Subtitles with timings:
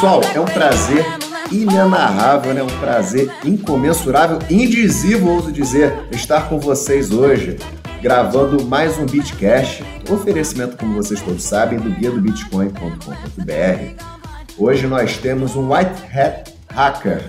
[0.00, 1.04] Pessoal, é um prazer
[1.52, 2.62] inenarrável, né?
[2.62, 7.58] um prazer incomensurável, indizível, ouso dizer, estar com vocês hoje,
[8.00, 14.02] gravando mais um Bitcast, oferecimento, como vocês todos sabem, do guia do bitcoin.com.br.
[14.56, 17.22] Hoje nós temos um White Hat Hacker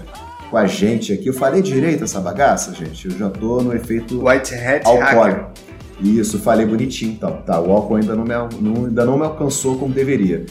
[0.49, 1.27] com a gente aqui.
[1.27, 3.05] Eu falei direito essa bagaça, gente?
[3.05, 5.41] Eu já tô no efeito White Hat alcoólico.
[5.41, 5.71] Hacker.
[5.99, 7.41] Isso, falei bonitinho, então.
[7.45, 10.45] Tá, o álcool ainda não, me, não- ainda não me alcançou como deveria.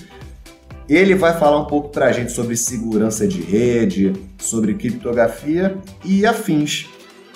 [0.91, 6.89] Ele vai falar um pouco pra gente sobre segurança de rede, sobre criptografia e afins.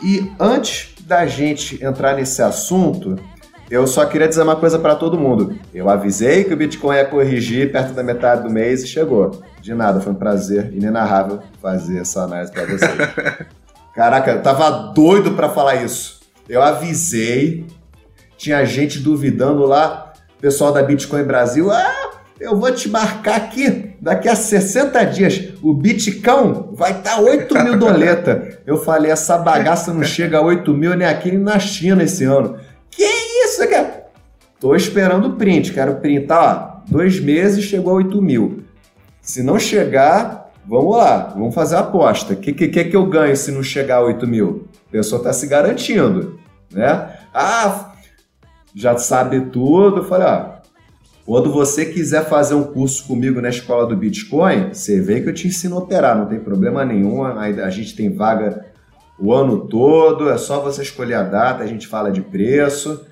[0.02, 3.14] E antes da gente entrar nesse assunto,
[3.70, 5.56] eu só queria dizer uma coisa pra todo mundo.
[5.72, 9.40] Eu avisei que o Bitcoin ia corrigir perto da metade do mês e chegou.
[9.60, 12.90] De nada, foi um prazer inenarrável fazer essa análise pra vocês.
[13.94, 16.22] Caraca, eu tava doido pra falar isso.
[16.48, 17.64] Eu avisei,
[18.36, 24.28] tinha gente duvidando lá, pessoal da Bitcoin Brasil, ah, eu vou te marcar aqui, daqui
[24.28, 28.58] a 60 dias, o Bitcão vai estar 8 mil doleta.
[28.66, 32.24] Eu falei, essa bagaça não chega a 8 mil nem aqui nem na China esse
[32.24, 32.58] ano.
[32.90, 33.04] Que
[33.44, 34.04] isso, cara?
[34.58, 38.64] Tô esperando o print, quero printar, ó, dois meses chegou a 8 mil.
[39.20, 42.34] Se não chegar, vamos lá, vamos fazer a aposta.
[42.34, 44.68] O que, que, que eu ganho se não chegar a 8 mil?
[44.88, 46.38] A pessoa está se garantindo,
[46.72, 47.10] né?
[47.32, 47.92] Ah,
[48.74, 49.98] já sabe tudo.
[49.98, 50.53] Eu falei, ó,
[51.24, 55.34] quando você quiser fazer um curso comigo na escola do Bitcoin, você vem que eu
[55.34, 57.24] te ensino a operar, não tem problema nenhum.
[57.24, 58.66] A, a gente tem vaga
[59.18, 63.06] o ano todo, é só você escolher a data, a gente fala de preço.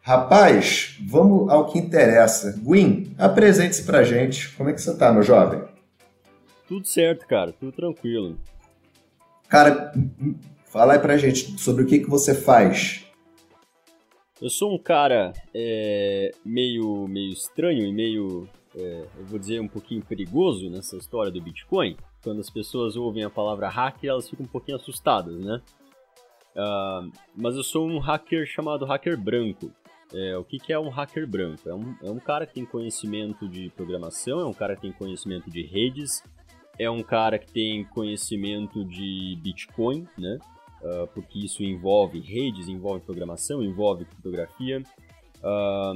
[0.00, 2.60] Rapaz, vamos ao que interessa.
[2.62, 4.50] Gwyn, apresente-se pra gente.
[4.56, 5.62] Como é que você tá, meu jovem?
[6.68, 8.38] Tudo certo, cara, tudo tranquilo.
[9.48, 9.92] Cara,
[10.66, 13.04] fala aí pra gente sobre o que, que você faz.
[14.42, 19.68] Eu sou um cara é, meio, meio estranho e meio, é, eu vou dizer, um
[19.68, 21.96] pouquinho perigoso nessa história do Bitcoin.
[22.24, 25.62] Quando as pessoas ouvem a palavra hacker, elas ficam um pouquinho assustadas, né?
[26.56, 29.70] Ah, mas eu sou um hacker chamado hacker branco.
[30.12, 31.68] É, o que, que é um hacker branco?
[31.68, 34.92] É um, é um cara que tem conhecimento de programação, é um cara que tem
[34.92, 36.20] conhecimento de redes,
[36.76, 40.40] é um cara que tem conhecimento de Bitcoin, né?
[40.82, 44.82] Ah, porque isso envolve redes, envolve programação, envolve criptografia.
[45.42, 45.94] Ah,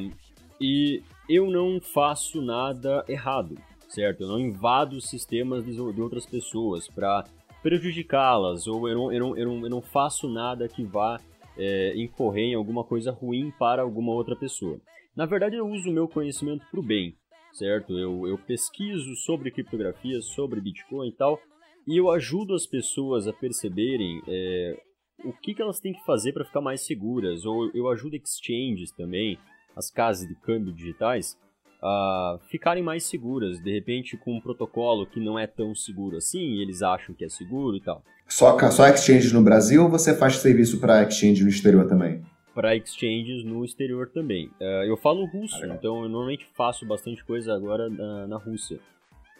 [0.60, 3.56] e eu não faço nada errado,
[3.88, 4.22] certo?
[4.22, 7.24] Eu não invado sistemas de, de outras pessoas para
[7.62, 11.20] prejudicá-las, ou eu não, eu, não, eu, não, eu não faço nada que vá
[11.58, 14.80] é, incorrer em alguma coisa ruim para alguma outra pessoa.
[15.16, 17.16] Na verdade, eu uso o meu conhecimento para o bem,
[17.52, 17.98] certo?
[17.98, 21.40] Eu, eu pesquiso sobre criptografia, sobre Bitcoin e tal,
[21.86, 24.76] e eu ajudo as pessoas a perceberem é,
[25.24, 28.90] o que, que elas têm que fazer para ficar mais seguras, ou eu ajudo exchanges
[28.92, 29.38] também,
[29.76, 31.38] as casas de câmbio digitais,
[31.82, 36.40] a ficarem mais seguras, de repente com um protocolo que não é tão seguro assim,
[36.40, 38.02] e eles acham que é seguro e tal.
[38.28, 42.22] Só, só exchange no Brasil ou você faz serviço para exchange no exterior também?
[42.54, 44.50] Para exchanges no exterior também.
[44.58, 48.80] Eh, eu falo russo, Ah, então eu normalmente faço bastante coisa agora na, na Rússia.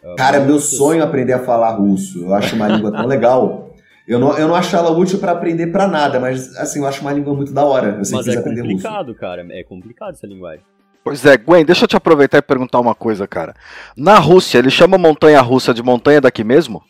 [0.03, 2.23] Ah, Cara, meu muitas- sonho é aprender a falar russo.
[2.25, 3.75] Eu acho uma língua tão legal.
[4.07, 7.01] Eu não, eu não acho ela útil para aprender para nada, mas assim, eu acho
[7.01, 7.97] uma língua muito da hora.
[7.97, 8.73] Eu sempre Mas é aprender russo.
[8.75, 9.45] complicado, cara.
[9.49, 10.63] É complicado essa linguagem.
[11.03, 13.53] Pois é, Gwen, deixa eu te aproveitar e perguntar uma coisa, cara.
[13.95, 16.81] Na Rússia, ele chama a montanha russa de montanha daqui mesmo?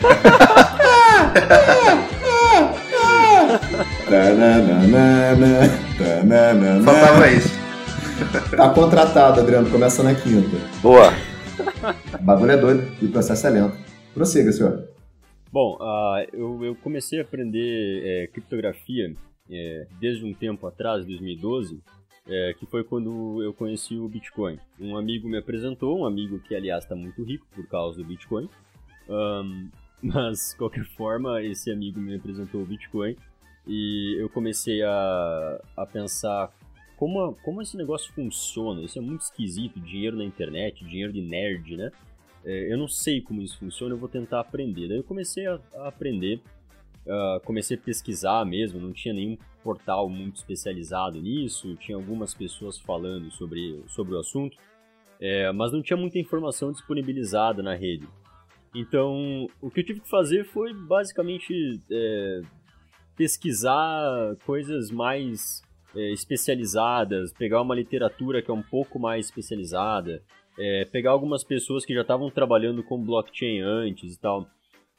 [6.84, 7.62] Faltava isso.
[8.56, 9.70] Tá contratado, Adriano.
[9.70, 10.56] Começa na quinta.
[10.82, 11.10] Boa.
[12.20, 13.76] O bagulho é doido e o processo é lento.
[14.12, 14.88] Prossiga, senhor.
[15.50, 19.14] Bom, ah, eu, eu comecei a aprender é, criptografia
[19.50, 21.80] é, desde um tempo atrás, 2012,
[22.28, 24.58] é, que foi quando eu conheci o Bitcoin.
[24.78, 28.48] Um amigo me apresentou, um amigo que, aliás, está muito rico por causa do Bitcoin.
[29.08, 29.68] Ahn,
[30.02, 33.16] mas, de qualquer forma, esse amigo me apresentou o Bitcoin
[33.66, 36.52] e eu comecei a, a pensar
[36.96, 38.82] como, como esse negócio funciona.
[38.82, 41.90] Isso é muito esquisito, dinheiro na internet, dinheiro de nerd, né?
[42.44, 44.88] É, eu não sei como isso funciona, eu vou tentar aprender.
[44.88, 46.40] Daí eu comecei a, a aprender,
[47.08, 52.78] ah, comecei a pesquisar mesmo, não tinha nenhum portal muito especializado nisso, tinha algumas pessoas
[52.78, 54.56] falando sobre, sobre o assunto,
[55.20, 58.08] é, mas não tinha muita informação disponibilizada na rede.
[58.74, 62.40] Então, o que eu tive que fazer foi basicamente é,
[63.16, 65.62] pesquisar coisas mais
[65.94, 70.22] é, especializadas, pegar uma literatura que é um pouco mais especializada,
[70.58, 74.46] é, pegar algumas pessoas que já estavam trabalhando com blockchain antes e tal.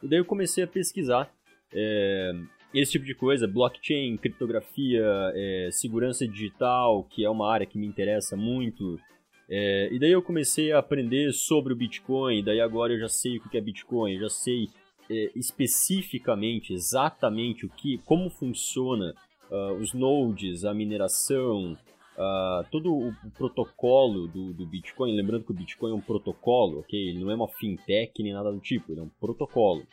[0.02, 1.32] E daí eu comecei a pesquisar.
[1.74, 2.34] é,
[2.74, 5.06] esse tipo de coisa, blockchain, criptografia,
[5.36, 9.00] é, segurança digital, que é uma área que me interessa muito.
[9.48, 13.38] É, e daí eu comecei a aprender sobre o Bitcoin, daí agora eu já sei
[13.38, 14.70] o que é Bitcoin, já sei
[15.10, 19.14] é, especificamente, exatamente o que, como funciona
[19.50, 21.78] uh, os nodes, a mineração,
[22.18, 25.16] uh, todo o, protocolo do, do, Bitcoin.
[25.16, 27.00] Lembrando que o Bitcoin é um protocolo, ok?
[27.00, 29.84] Ele não é uma fintech nem nada do tipo, ele é um protocolo.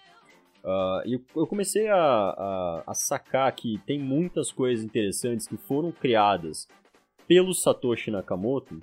[0.63, 5.91] Uh, e eu comecei a, a, a, sacar que tem muitas coisas interessantes que foram
[5.91, 6.69] criadas
[7.27, 8.83] pelo Satoshi Nakamoto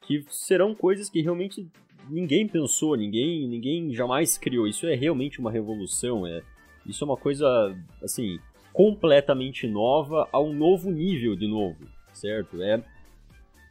[0.00, 1.70] que serão coisas que realmente
[2.12, 4.68] ninguém pensou, ninguém, ninguém jamais criou.
[4.68, 6.42] Isso é realmente uma revolução, é,
[6.86, 8.38] isso é uma coisa, assim,
[8.72, 11.78] completamente nova a um novo nível de novo,
[12.12, 12.62] certo?
[12.62, 12.74] É,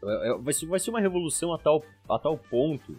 [0.03, 2.97] é, é vai, ser, vai ser uma revolução a tal, a tal ponto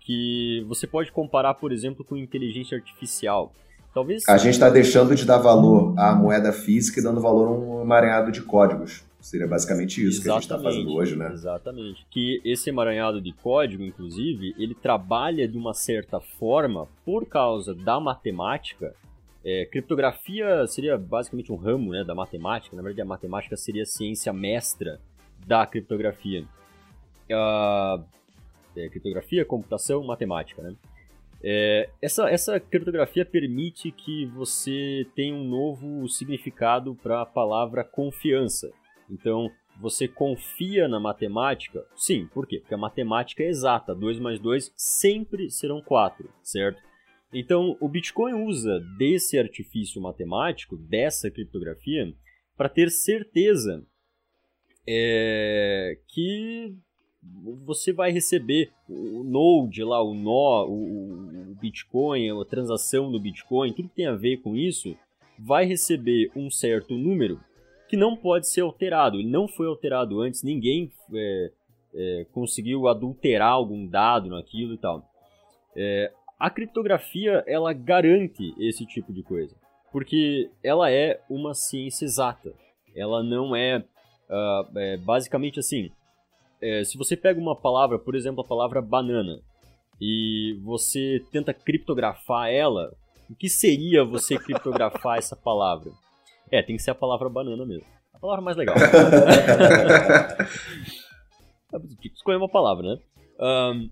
[0.00, 3.52] que você pode comparar, por exemplo, com inteligência artificial.
[3.94, 4.28] Talvez...
[4.28, 7.82] A gente está deixando de dar valor à moeda física e dando valor a um
[7.82, 9.04] emaranhado de códigos.
[9.24, 11.32] Seria basicamente isso Exatamente, que a gente está fazendo hoje, né?
[11.32, 12.06] Exatamente.
[12.10, 17.98] Que esse emaranhado de código, inclusive, ele trabalha de uma certa forma por causa da
[17.98, 18.94] matemática.
[19.42, 22.76] É, criptografia seria basicamente um ramo né, da matemática.
[22.76, 25.00] Na verdade, a matemática seria a ciência mestra
[25.46, 26.44] da criptografia.
[27.30, 28.04] Uh,
[28.76, 30.74] é, criptografia, computação, matemática, né?
[31.42, 38.70] É, essa, essa criptografia permite que você tenha um novo significado para a palavra confiança.
[39.10, 41.84] Então, você confia na matemática?
[41.96, 42.60] Sim, por quê?
[42.60, 46.80] Porque a matemática é exata, 2 mais 2 sempre serão 4, certo?
[47.32, 52.14] Então, o Bitcoin usa desse artifício matemático, dessa criptografia,
[52.56, 53.84] para ter certeza
[54.86, 56.76] é, que
[57.64, 63.72] você vai receber o node lá, o nó, o, o Bitcoin, a transação do Bitcoin,
[63.72, 64.96] tudo que tem a ver com isso,
[65.38, 67.40] vai receber um certo número
[67.88, 69.18] que não pode ser alterado.
[69.18, 71.50] Ele não foi alterado antes, ninguém é,
[71.94, 75.04] é, conseguiu adulterar algum dado naquilo e tal.
[75.76, 79.54] É, a criptografia ela garante esse tipo de coisa,
[79.92, 82.52] porque ela é uma ciência exata.
[82.94, 85.90] Ela não é, uh, basicamente assim.
[86.60, 89.40] É, se você pega uma palavra, por exemplo, a palavra banana,
[90.00, 92.92] e você tenta criptografar ela,
[93.30, 95.92] o que seria você criptografar essa palavra?
[96.54, 97.84] É, tem que ser a palavra banana mesmo.
[98.14, 98.76] A palavra mais legal.
[102.14, 102.98] Escolher uma palavra, né?
[103.40, 103.90] Um,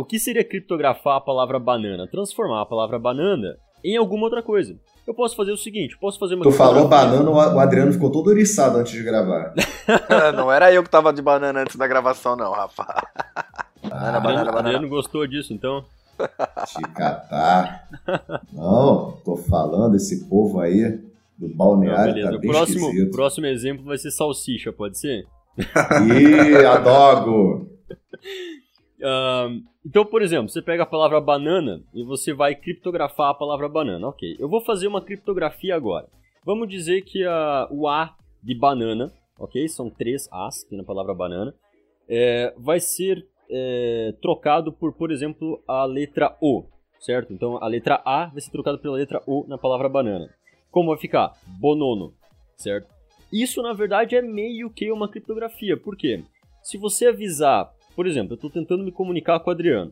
[0.00, 2.08] o que seria criptografar a palavra banana?
[2.08, 4.76] Transformar a palavra banana em alguma outra coisa.
[5.06, 6.42] Eu posso fazer o seguinte, posso fazer uma...
[6.42, 9.54] Tu falou banana, o Adriano ficou todo oriçado antes de gravar.
[10.34, 12.84] não era eu que tava de banana antes da gravação, não, Rafa.
[13.80, 14.58] Banana, ah, banana, banana.
[14.58, 15.84] Adriano gostou disso, então?
[16.66, 17.86] Te catar.
[18.52, 21.06] Não, tô falando, esse povo aí
[21.38, 22.06] do balneário.
[22.06, 22.30] Não, beleza.
[22.30, 25.26] Tá o próximo, próximo exemplo vai ser salsicha, pode ser?
[25.56, 27.70] Ih, adogo!
[28.98, 33.68] Uh, então, por exemplo, você pega a palavra banana e você vai criptografar a palavra
[33.68, 34.08] banana.
[34.08, 36.08] Ok, eu vou fazer uma criptografia agora.
[36.44, 39.68] Vamos dizer que a, o A de banana, ok?
[39.68, 41.54] São três As aqui na palavra banana.
[42.08, 46.64] É, vai ser é, trocado por, por exemplo, a letra O,
[47.00, 47.32] certo?
[47.32, 50.28] Então, a letra A vai ser trocada pela letra O na palavra banana.
[50.76, 51.32] Como vai ficar?
[51.58, 52.12] Bonono,
[52.54, 52.86] certo?
[53.32, 55.74] Isso, na verdade, é meio que uma criptografia.
[55.74, 56.22] Por quê?
[56.62, 59.90] Se você avisar, por exemplo, eu estou tentando me comunicar com o Adriano.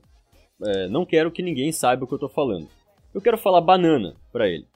[0.62, 2.68] É, não quero que ninguém saiba o que eu estou falando.
[3.14, 4.66] Eu quero falar banana para ele.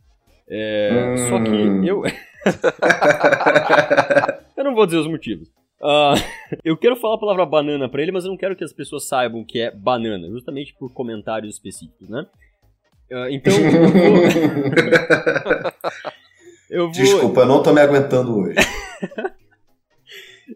[0.49, 1.17] É, hum.
[1.29, 1.85] Só que hum.
[1.85, 2.03] eu.
[4.57, 5.47] eu não vou dizer os motivos.
[5.79, 6.17] Uh,
[6.65, 9.07] eu quero falar a palavra banana para ele, mas eu não quero que as pessoas
[9.07, 12.27] saibam que é banana, justamente por comentários específicos, né?
[13.11, 14.23] Uh, então, eu vou...
[16.71, 16.93] eu vou...
[16.93, 18.57] Desculpa, eu não tô me aguentando hoje.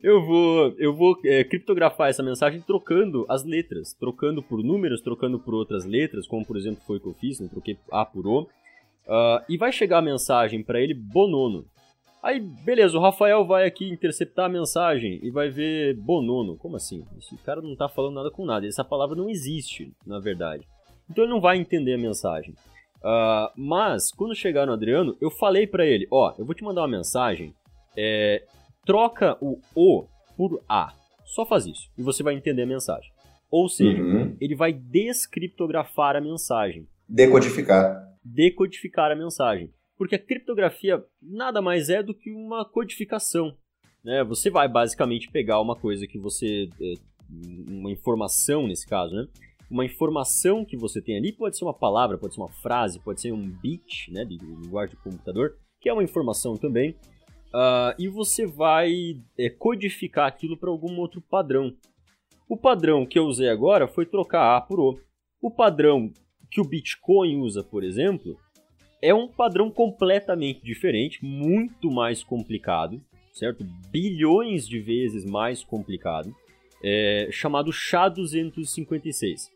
[0.02, 5.38] eu vou, eu vou é, criptografar essa mensagem trocando as letras, trocando por números, trocando
[5.38, 7.49] por outras letras, como por exemplo foi o que eu fiz, né?
[7.50, 8.42] troquei A por O.
[8.42, 11.64] Uh, e vai chegar a mensagem para ele Bonono.
[12.23, 16.56] Aí, beleza, o Rafael vai aqui interceptar a mensagem e vai ver Bonono.
[16.56, 17.04] Como assim?
[17.18, 18.64] Esse cara não tá falando nada com nada.
[18.64, 20.64] Essa palavra não existe, na verdade.
[21.12, 22.54] Então ele não vai entender a mensagem.
[23.02, 26.81] Uh, mas, quando chegar no Adriano, eu falei para ele, ó, eu vou te mandar
[26.81, 27.54] uma mensagem,
[27.95, 28.42] é,
[28.87, 30.95] troca o O por A.
[31.26, 33.12] Só faz isso, e você vai entender a mensagem.
[33.50, 34.35] Ou seja, uhum.
[34.40, 36.88] ele vai descriptografar a mensagem.
[37.07, 38.09] Decodificar.
[38.25, 39.71] Decodificar a mensagem.
[39.99, 43.54] Porque a criptografia nada mais é do que uma codificação.
[44.02, 44.25] Né?
[44.25, 46.71] Você vai basicamente pegar uma coisa que você.
[46.81, 46.95] É,
[47.69, 49.26] uma informação nesse caso, né?
[49.73, 53.23] Uma informação que você tem ali, pode ser uma palavra, pode ser uma frase, pode
[53.23, 58.07] ser um bit, né, de linguagem de computador, que é uma informação também, uh, e
[58.07, 61.75] você vai é, codificar aquilo para algum outro padrão.
[62.47, 65.00] O padrão que eu usei agora foi trocar A por O.
[65.41, 66.12] O padrão
[66.50, 68.37] que o Bitcoin usa, por exemplo,
[69.00, 73.02] é um padrão completamente diferente, muito mais complicado,
[73.33, 73.64] certo?
[73.91, 76.37] Bilhões de vezes mais complicado,
[76.85, 79.51] é, chamado SHA-256.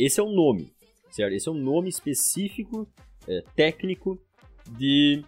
[0.00, 0.72] Esse é o nome,
[1.10, 1.34] certo?
[1.34, 2.88] Esse é um nome específico,
[3.28, 4.18] é, técnico,
[4.70, 5.22] de,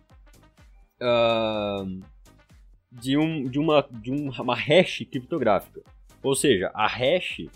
[0.99, 2.01] uh,
[2.91, 5.83] de, um, de, uma, de um, uma hash criptográfica.
[6.23, 7.47] Ou seja, a hash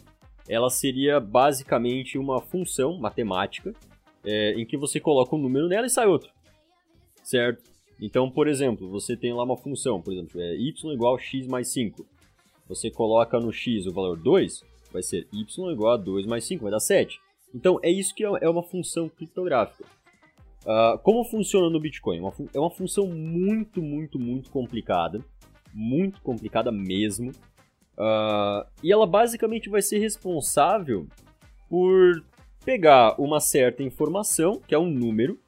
[0.47, 3.73] ela seria basicamente uma função matemática
[4.23, 6.31] é, em que você coloca um número nela e sai outro,
[7.23, 7.63] certo?
[7.99, 11.47] Então, por exemplo, você tem lá uma função, por exemplo, é y igual a x
[11.47, 12.07] mais 5.
[12.69, 14.63] Você coloca no x o valor 2,
[14.97, 17.21] vai ser y igual a 2 mais 5, vai dar 7.
[17.55, 19.85] Então, é isso que é, é uma função criptográfica.
[20.63, 22.21] Uh, como funciona no Bitcoin?
[22.21, 25.21] Uma é uma função muito, muito, muito complicada.
[25.73, 27.31] Muito complicada mesmo.
[27.97, 31.07] Uh, e ela basicamente vai ser responsável
[31.69, 32.23] por
[32.65, 35.39] pegar uma certa informação, que é um número,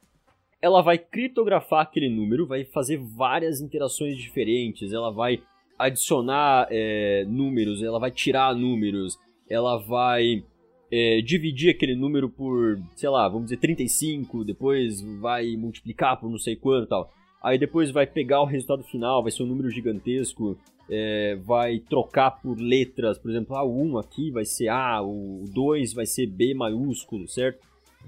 [0.61, 5.41] ela vai criptografar aquele número, vai fazer várias interações diferentes, ela vai
[5.77, 9.17] adicionar é, números, ela vai tirar números,
[9.49, 10.43] ela vai
[10.91, 16.37] é, dividir aquele número por, sei lá, vamos dizer 35, depois vai multiplicar por não
[16.37, 17.13] sei quanto e tal.
[17.41, 20.57] Aí depois vai pegar o resultado final, vai ser um número gigantesco,
[20.89, 25.45] é, vai trocar por letras, por exemplo, ah, o 1 aqui vai ser A, o
[25.53, 27.65] 2 vai ser B maiúsculo, certo?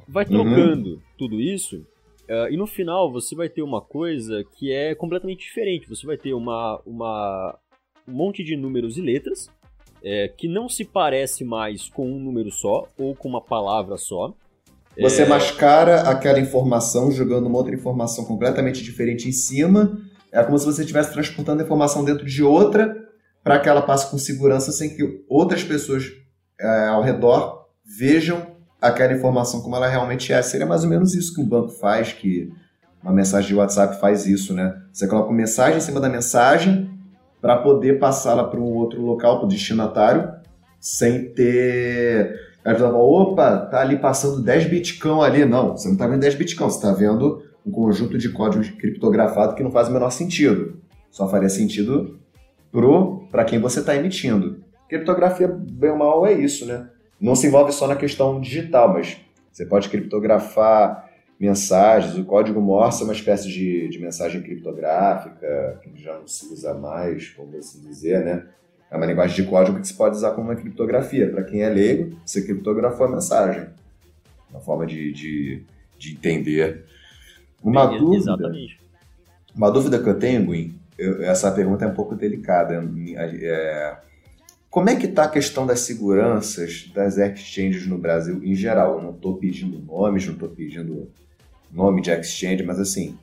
[0.08, 0.32] Vai uhum.
[0.32, 1.00] trocando uhum.
[1.18, 1.86] tudo isso,
[2.28, 5.88] uh, e no final você vai ter uma coisa que é completamente diferente.
[5.88, 7.58] Você vai ter uma, uma,
[8.08, 9.50] um monte de números e letras,
[10.04, 14.34] é, que não se parece mais com um número só, ou com uma palavra só,
[15.00, 15.26] você é...
[15.26, 19.98] mascara aquela informação jogando uma outra informação completamente diferente em cima.
[20.32, 22.96] É como se você estivesse transportando a informação dentro de outra
[23.44, 26.06] para que ela passe com segurança sem que outras pessoas
[26.60, 27.68] é, ao redor
[27.98, 28.46] vejam
[28.80, 30.42] aquela informação como ela realmente é.
[30.42, 32.52] Seria mais ou menos isso que um banco faz, que
[33.04, 34.74] uma mensagem de WhatsApp faz isso, né?
[34.92, 36.90] Você coloca uma mensagem em cima da mensagem
[37.42, 40.32] para poder passá-la para um outro local, para o destinatário,
[40.80, 45.46] sem ter Aí você fala, opa, tá ali passando 10 bitcão ali.
[45.46, 49.56] Não, você não tá vendo 10 bitcão, você tá vendo um conjunto de códigos criptografados
[49.56, 50.80] que não faz o menor sentido.
[51.10, 52.20] Só faria sentido
[53.32, 54.64] para quem você está emitindo.
[54.88, 56.88] Criptografia, bem ou mal, é isso, né?
[57.20, 59.18] Não se envolve só na questão digital, mas
[59.52, 61.10] você pode criptografar
[61.42, 62.16] mensagens.
[62.20, 66.76] O código Morse é uma espécie de, de mensagem criptográfica, que já não se usa
[66.76, 68.46] mais, como assim dizer, né?
[68.92, 71.32] É uma linguagem de código que se pode usar como uma criptografia.
[71.32, 73.68] Para quem é leigo, você criptografou a mensagem.
[74.52, 75.64] Uma forma de, de,
[75.98, 76.86] de entender.
[77.64, 78.18] Uma dúvida.
[78.18, 78.80] Exatamente.
[79.56, 82.76] Uma dúvida que eu tenho, eu, essa pergunta é um pouco delicada.
[83.16, 83.98] É,
[84.70, 88.98] como é que está a questão das seguranças das exchanges no Brasil em geral?
[88.98, 91.10] Eu não estou pedindo nomes, não estou pedindo
[91.72, 93.18] nome de exchange, mas assim,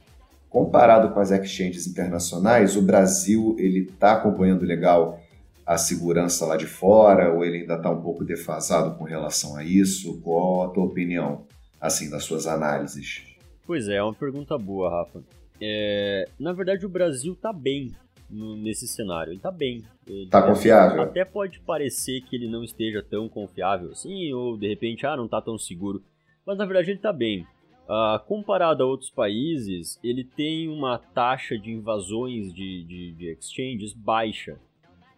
[0.48, 5.20] comparado com as exchanges internacionais, o Brasil ele está acompanhando legal
[5.66, 9.62] a segurança lá de fora ou ele ainda está um pouco defasado com relação a
[9.62, 10.18] isso?
[10.22, 11.44] Qual a tua opinião,
[11.78, 13.22] assim, das suas análises?
[13.66, 15.22] Pois é, é uma pergunta boa, Rafa.
[15.60, 17.92] É, na verdade, o Brasil está bem
[18.30, 19.30] nesse cenário.
[19.30, 19.84] Ele está bem.
[20.06, 21.02] Está confiável?
[21.02, 25.26] Até pode parecer que ele não esteja tão confiável assim, ou de repente, ah, não
[25.26, 26.02] está tão seguro.
[26.46, 27.46] Mas na verdade ele está bem.
[27.88, 33.94] Uh, comparado a outros países, ele tem uma taxa de invasões de, de, de exchanges
[33.94, 34.58] baixa.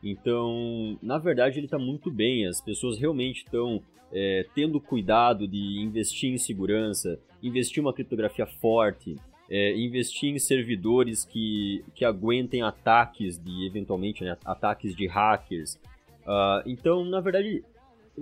[0.02, 2.46] Então, na verdade, ele está muito bem.
[2.46, 8.46] As pessoas realmente estão é, tendo cuidado de investir em segurança, investir em uma criptografia
[8.46, 9.16] forte,
[9.50, 15.74] é, investir em servidores que, que aguentem ataques de, eventualmente, né, ataques de hackers.
[16.22, 17.64] Uh, então, na verdade,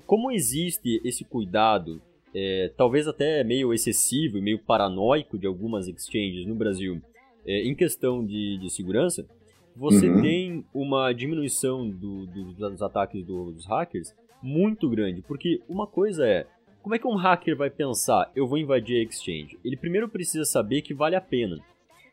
[0.06, 2.00] como existe esse cuidado,
[2.34, 7.00] é, talvez até meio excessivo e meio paranoico de algumas exchanges no Brasil,
[7.46, 9.26] é, em questão de, de segurança,
[9.74, 10.20] você uhum.
[10.20, 15.22] tem uma diminuição do, do, dos ataques do, dos hackers muito grande.
[15.22, 16.46] Porque uma coisa é,
[16.82, 19.58] como é que um hacker vai pensar, eu vou invadir a exchange?
[19.64, 21.58] Ele primeiro precisa saber que vale a pena.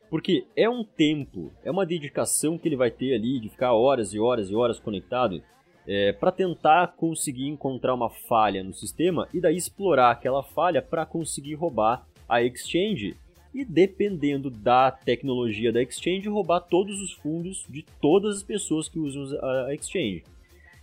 [0.09, 4.13] Porque é um tempo, é uma dedicação que ele vai ter ali de ficar horas
[4.13, 5.41] e horas e horas conectado
[5.87, 11.05] é, para tentar conseguir encontrar uma falha no sistema e daí explorar aquela falha para
[11.05, 13.15] conseguir roubar a exchange
[13.53, 18.99] e, dependendo da tecnologia da exchange, roubar todos os fundos de todas as pessoas que
[18.99, 20.23] usam a exchange.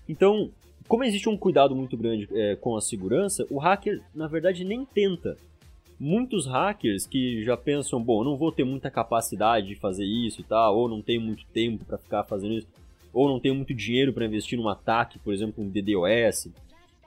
[0.09, 0.51] Então,
[0.89, 4.85] como existe um cuidado muito grande é, com a segurança, o hacker, na verdade, nem
[4.85, 5.37] tenta
[5.99, 10.45] muitos hackers que já pensam, bom, não vou ter muita capacidade de fazer isso e
[10.45, 12.67] tal, ou não tenho muito tempo para ficar fazendo isso,
[13.13, 16.53] ou não tenho muito dinheiro para investir num ataque, por exemplo, um DDoS, uh,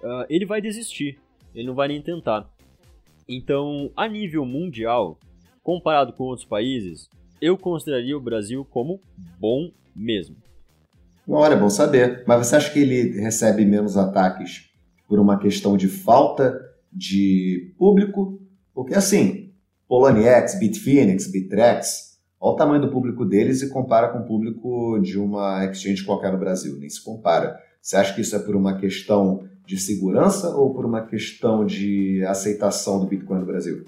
[0.04, 1.20] ah, ele vai desistir,
[1.54, 2.50] ele não vai nem tentar.
[3.28, 5.18] Então, a nível mundial,
[5.64, 7.10] comparado com outros países,
[7.42, 9.00] eu consideraria o Brasil como
[9.40, 10.36] bom mesmo.
[11.28, 12.24] Olha, é bom saber.
[12.28, 14.70] Mas você acha que ele recebe menos ataques
[15.08, 16.62] por uma questão de falta
[16.94, 18.40] de público
[18.76, 19.54] porque assim,
[19.88, 22.15] Poloniex, Bitfinex, Bitrex,
[22.46, 26.32] olha o tamanho do público deles e compara com o público de uma exchange qualquer
[26.32, 27.60] no Brasil, nem se compara.
[27.82, 32.24] Você acha que isso é por uma questão de segurança ou por uma questão de
[32.24, 33.86] aceitação do Bitcoin no Brasil?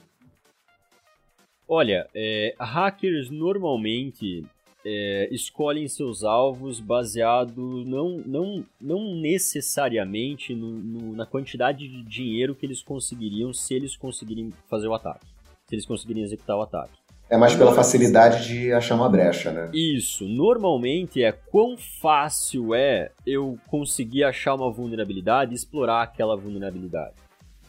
[1.67, 4.43] Olha, é, hackers normalmente
[4.83, 12.55] é, escolhem seus alvos baseado não, não, não necessariamente no, no, na quantidade de dinheiro
[12.55, 15.27] que eles conseguiriam se eles conseguirem fazer o ataque,
[15.67, 17.06] se eles conseguirem executar o ataque.
[17.29, 19.69] É mais pela facilidade de achar uma brecha, né?
[19.73, 20.25] Isso.
[20.25, 27.15] Normalmente é quão fácil é eu conseguir achar uma vulnerabilidade e explorar aquela vulnerabilidade.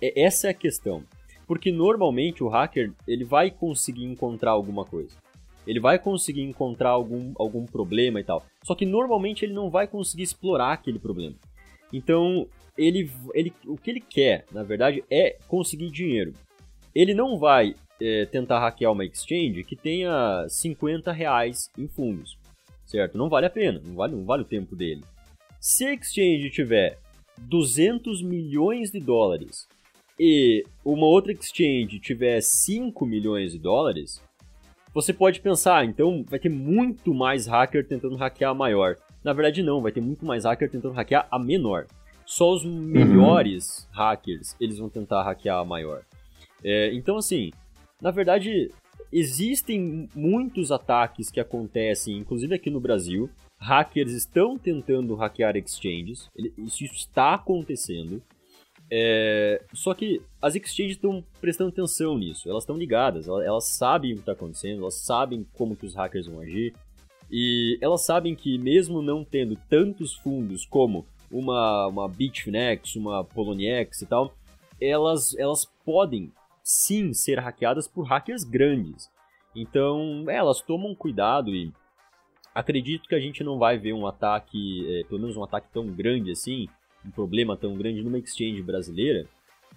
[0.01, 1.03] É, essa é a questão.
[1.47, 5.17] Porque normalmente o hacker ele vai conseguir encontrar alguma coisa
[5.69, 8.43] ele vai conseguir encontrar algum, algum problema e tal.
[8.63, 11.37] Só que normalmente ele não vai conseguir explorar aquele problema.
[11.93, 12.47] Então,
[12.77, 16.33] ele, ele, o que ele quer, na verdade, é conseguir dinheiro.
[16.95, 22.39] Ele não vai é, tentar hackear uma exchange que tenha 50 reais em fundos,
[22.87, 23.19] certo?
[23.19, 25.03] Não vale a pena, não vale, não vale o tempo dele.
[25.61, 26.99] Se a exchange tiver
[27.39, 29.67] 200 milhões de dólares
[30.19, 34.23] e uma outra exchange tiver 5 milhões de dólares,
[34.93, 38.97] você pode pensar, então vai ter muito mais hacker tentando hackear a maior.
[39.23, 41.87] Na verdade, não, vai ter muito mais hacker tentando hackear a menor.
[42.25, 43.97] Só os melhores uhum.
[43.97, 46.03] hackers eles vão tentar hackear a maior.
[46.65, 47.53] É, então, assim,
[48.01, 48.71] na verdade,
[49.13, 53.29] existem muitos ataques que acontecem, inclusive aqui no Brasil.
[53.59, 58.23] Hackers estão tentando hackear exchanges, isso está acontecendo.
[58.91, 64.13] É, só que as exchanges estão prestando atenção nisso, elas estão ligadas, elas, elas sabem
[64.13, 66.73] o que está acontecendo, elas sabem como que os hackers vão agir,
[67.31, 74.01] e elas sabem que mesmo não tendo tantos fundos como uma, uma Bitfinex, uma Poloniex
[74.01, 74.35] e tal,
[74.81, 76.33] elas, elas podem
[76.69, 79.09] sim ser hackeadas por hackers grandes.
[79.57, 81.73] Então, é, elas tomam cuidado e
[82.55, 85.87] acredito que a gente não vai ver um ataque, é, pelo menos um ataque tão
[85.87, 86.69] grande assim,
[87.05, 89.27] um problema tão grande numa exchange brasileira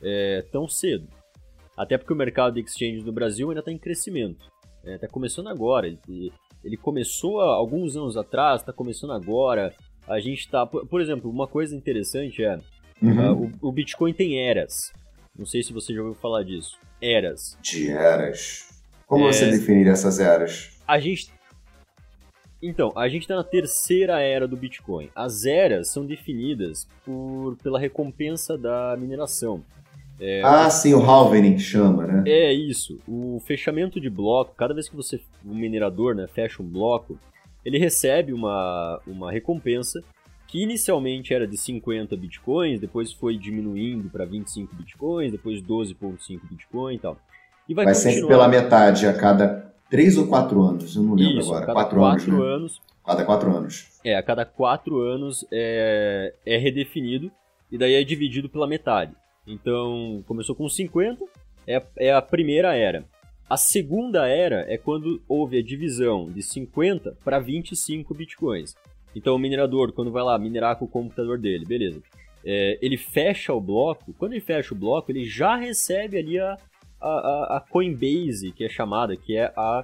[0.01, 1.07] é, tão cedo.
[1.77, 4.45] Até porque o mercado de exchange no Brasil ainda está em crescimento.
[4.83, 5.87] Está é, começando agora.
[5.87, 9.73] Ele, ele começou há alguns anos atrás, está começando agora.
[10.07, 10.65] A gente está.
[10.65, 12.57] Por, por, exemplo, uma coisa interessante é.
[13.01, 13.31] Uhum.
[13.31, 14.91] Uh, o, o, Bitcoin tem eras.
[15.37, 16.77] Não sei se você já ouviu falar disso.
[17.01, 17.57] Eras.
[17.61, 18.69] De eras.
[19.07, 20.79] Como é, você definiria essas eras?
[20.87, 21.31] A gente
[22.61, 25.09] então, a gente está na terceira era do Bitcoin.
[25.15, 29.63] As eras são definidas por, pela recompensa da mineração.
[30.19, 32.23] É, ah, sim, o halvening chama, né?
[32.27, 32.99] É isso.
[33.07, 37.17] O fechamento de bloco, cada vez que você, o minerador, né, fecha um bloco,
[37.65, 40.03] ele recebe uma, uma recompensa
[40.51, 46.95] que inicialmente era de 50 bitcoins, depois foi diminuindo para 25 bitcoins, depois 12.5 bitcoin
[46.95, 47.17] e tal.
[47.69, 51.39] E vai, vai sempre pela metade a cada três ou quatro anos, eu não lembro
[51.39, 51.73] Isso, agora.
[51.73, 52.53] quatro, quatro anos, né?
[52.53, 52.81] anos.
[53.05, 53.87] Cada quatro anos.
[54.03, 57.31] É, a cada quatro anos é, é redefinido
[57.71, 59.13] e daí é dividido pela metade.
[59.47, 61.23] Então, começou com 50,
[61.65, 63.05] é, é a primeira era.
[63.49, 68.75] A segunda era é quando houve a divisão de 50 para 25 bitcoins.
[69.15, 72.01] Então, o minerador, quando vai lá minerar com o computador dele, beleza.
[72.43, 74.13] É, ele fecha o bloco.
[74.13, 76.57] Quando ele fecha o bloco, ele já recebe ali a,
[76.99, 79.83] a, a, Coinbase, que é chamada, que é a,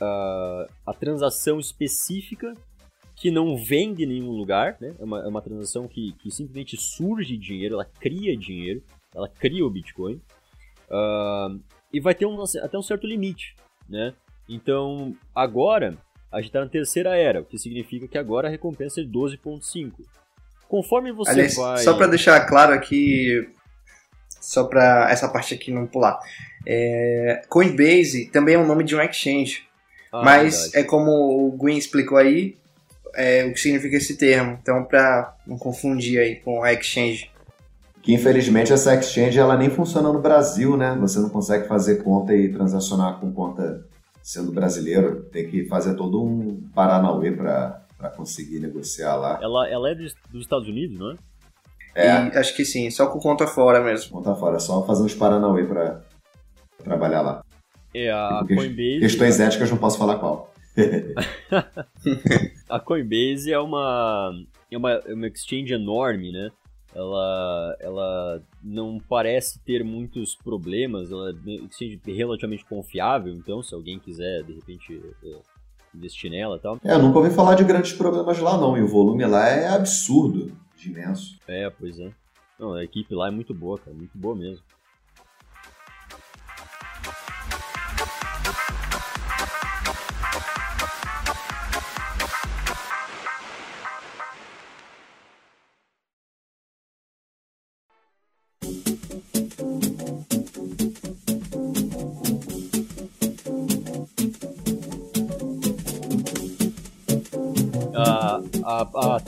[0.00, 2.54] a, a transação específica
[3.16, 4.94] que não vende em nenhum lugar, né?
[4.98, 8.82] É uma, é uma transação que, que simplesmente surge dinheiro, ela cria dinheiro,
[9.14, 10.20] ela cria o Bitcoin.
[10.90, 11.58] Uh,
[11.90, 13.56] e vai ter um, até um certo limite,
[13.88, 14.12] né?
[14.46, 15.96] Então, agora,
[16.36, 19.10] a gente está na terceira era, o que significa que agora a recompensa é de
[19.10, 19.92] 12.5.
[20.68, 21.78] Conforme você Aliás, vai...
[21.78, 23.48] Só para deixar claro aqui,
[24.38, 26.18] só para essa parte aqui não pular.
[26.66, 29.64] É, Coinbase também é o nome de um exchange.
[30.12, 30.78] Ah, mas verdade.
[30.78, 32.54] é como o Gwen explicou aí,
[33.14, 34.58] é, o que significa esse termo.
[34.60, 37.30] Então, para não confundir aí com a exchange.
[38.02, 40.96] Que infelizmente essa exchange ela nem funciona no Brasil, né?
[41.00, 43.86] Você não consegue fazer conta e transacionar com conta
[44.26, 45.22] sendo brasileiro.
[45.30, 49.38] Tem que fazer todo um Paranauê para conseguir negociar lá.
[49.40, 51.16] Ela, ela é dos Estados Unidos, não é?
[51.94, 52.08] É.
[52.08, 54.10] E, acho que sim, só com conta fora mesmo.
[54.10, 56.02] Conta fora, só fazer uns Paranauê pra
[56.82, 57.44] trabalhar lá.
[57.94, 58.98] É, a Coinbase.
[59.00, 60.52] Questões éticas não posso falar qual.
[62.68, 64.32] a Coinbase é uma,
[64.70, 66.50] é uma, é uma exchange enorme, né?
[66.96, 74.42] Ela, ela não parece ter muitos problemas, ela é relativamente confiável, então se alguém quiser,
[74.44, 75.36] de repente, é,
[75.94, 76.80] investir nela e tal.
[76.82, 79.68] É, eu nunca ouvi falar de grandes problemas lá não, e o volume lá é
[79.68, 81.38] absurdo, de imenso.
[81.46, 82.10] É, pois é.
[82.58, 84.64] Não, a equipe lá é muito boa, cara, muito boa mesmo.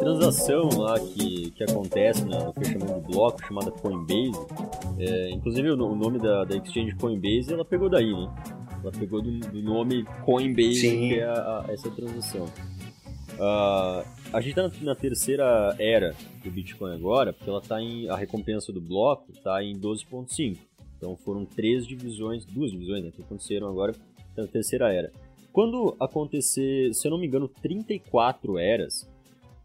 [0.09, 4.47] Transação lá que, que acontece né, no fechamento do bloco, chamada Coinbase,
[4.99, 8.35] é, inclusive o, o nome da, da exchange Coinbase, ela pegou daí, né?
[8.83, 11.09] Ela pegou do, do nome Coinbase, Sim.
[11.09, 12.47] que é a, a, essa transação.
[13.35, 18.09] Uh, a gente está na, na, terceira era do Bitcoin agora, porque ela tá em.
[18.09, 20.57] A recompensa do bloco está em 12.5.
[20.97, 23.95] Então foram três divisões, duas divisões né, que aconteceram agora
[24.37, 25.13] na terceira era.
[25.53, 29.09] Quando acontecer, se eu não me engano, 34 eras,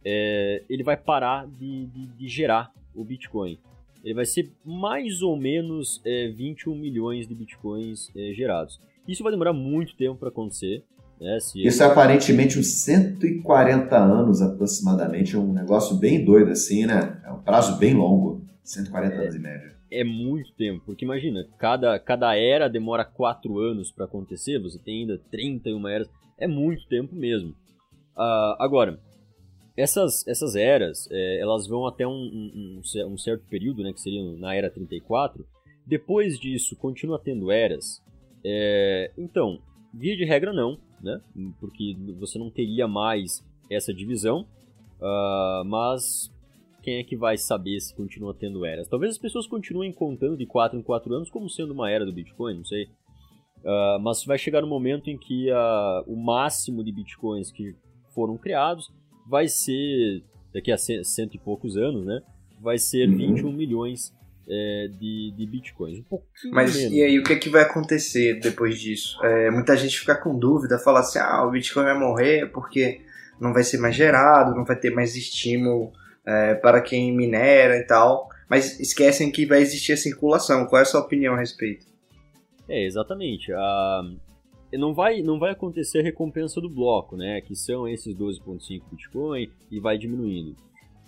[0.06, 3.58] é, ele vai parar de, de, de, gerar o Bitcoin.
[4.04, 8.80] Ele vai ser mais ou menos é, 21 milhões de Bitcoins é, gerados.
[9.08, 10.84] Isso vai demorar muito tempo para acontecer.
[11.20, 17.22] Né, Isso é aparentemente uns 140 anos aproximadamente, é um negócio bem doido assim, né?
[17.26, 19.74] É um prazo bem longo, 140 anos em média.
[19.90, 25.02] É muito tempo, porque imagina, cada, cada era demora 4 anos para acontecer, você tem
[25.02, 27.52] ainda 31 eras, é muito tempo mesmo.
[28.18, 29.00] Uh, agora,
[29.76, 34.22] essas, essas eras, é, elas vão até um, um, um, certo período, né, que seria
[34.38, 35.46] na era 34.
[35.86, 38.02] Depois disso, continua tendo eras.
[38.46, 39.60] É, então,
[39.94, 41.20] via de regra não, né,
[41.60, 44.48] porque você não teria mais essa divisão.
[45.00, 46.32] Uh, mas
[46.82, 48.88] quem é que vai saber se continua tendo eras?
[48.88, 52.14] Talvez as pessoas continuem contando de 4 em 4 anos como sendo uma era do
[52.14, 52.86] Bitcoin, não sei.
[53.64, 57.76] Uh, mas vai chegar um momento em que uh, o máximo de Bitcoins que
[58.14, 58.92] foram criados
[59.34, 60.22] vai ser,
[60.54, 62.22] daqui a cento e poucos anos, né?
[62.62, 63.18] Vai ser uhum.
[63.18, 64.14] 21 milhões
[64.48, 65.98] é, de, de bitcoins.
[66.02, 66.94] Um pouquinho Mas menos.
[66.94, 69.18] e aí, o que, é que vai acontecer depois disso?
[69.26, 73.02] É, muita gente fica com dúvida, fala assim: ah, o bitcoin vai morrer porque
[73.42, 75.92] não vai ser mais gerado, não vai ter mais estímulo
[76.28, 78.30] é, para quem minera e tal.
[78.48, 80.68] Mas esquecem que vai existir a circulação.
[80.68, 81.88] Qual é a sua opinião a respeito?
[82.70, 83.52] É, exatamente.
[83.52, 84.02] A,
[84.78, 87.42] não vai, não vai acontecer a recompensa do bloco, né?
[87.42, 90.52] Que são esses 12.5 Bitcoin e vai diminuindo.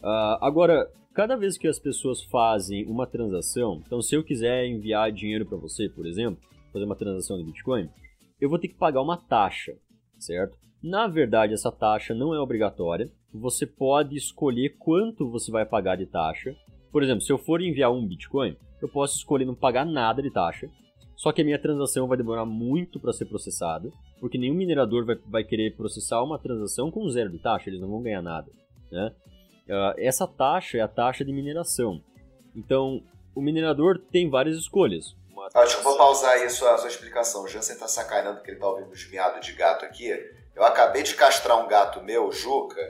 [0.03, 5.11] Uh, agora, cada vez que as pessoas fazem uma transação, então se eu quiser enviar
[5.11, 6.39] dinheiro para você, por exemplo,
[6.71, 7.89] fazer uma transação de Bitcoin,
[8.39, 9.73] eu vou ter que pagar uma taxa,
[10.19, 10.57] certo?
[10.83, 13.09] Na verdade, essa taxa não é obrigatória.
[13.33, 16.55] Você pode escolher quanto você vai pagar de taxa.
[16.91, 20.29] Por exemplo, se eu for enviar um Bitcoin, eu posso escolher não pagar nada de
[20.29, 20.69] taxa
[21.15, 25.15] só que a minha transação vai demorar muito para ser processada, porque nenhum minerador vai,
[25.25, 28.51] vai querer processar uma transação com zero de taxa, eles não vão ganhar nada.
[28.91, 29.11] Né?
[29.67, 32.01] Uh, essa taxa é a taxa de mineração.
[32.55, 33.01] Então,
[33.33, 35.15] o minerador tem várias escolhas.
[35.53, 37.43] Acho que vou pausar aí a sua, a sua explicação.
[37.43, 40.09] O Jansen tá sacaneando que ele tá ouvindo os miados de gato aqui.
[40.55, 42.81] Eu acabei de castrar um gato meu, Juca.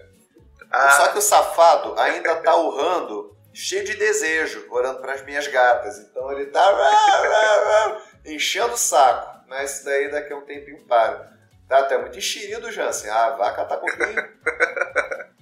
[0.71, 0.91] Ah.
[0.91, 5.99] Só que o safado ainda tá urrando, cheio de desejo, orando para as minhas gatas.
[5.99, 9.35] Então ele tá enchendo o saco.
[9.47, 11.33] Mas isso daí daqui a um tempinho para.
[11.67, 13.09] Tá até muito enxerido, Jansen.
[13.09, 14.15] Ah, vai catar coquinho.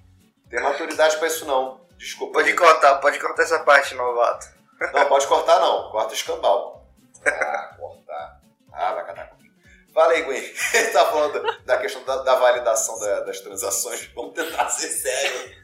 [0.50, 1.82] Tem maturidade pra isso não.
[1.98, 2.34] Desculpa.
[2.34, 4.46] Pode cortar, pode cortar essa parte, novato.
[4.94, 5.90] Não, pode cortar não.
[5.92, 6.88] Corta o escambau.
[7.26, 8.42] Ah, cortar.
[8.72, 9.54] Ah, vai catar coquinho.
[9.94, 10.42] Fala aí, Gwen.
[10.74, 14.10] Ele tá falando da questão da, da validação da, das transações.
[14.16, 15.56] Vamos tentar ser sério.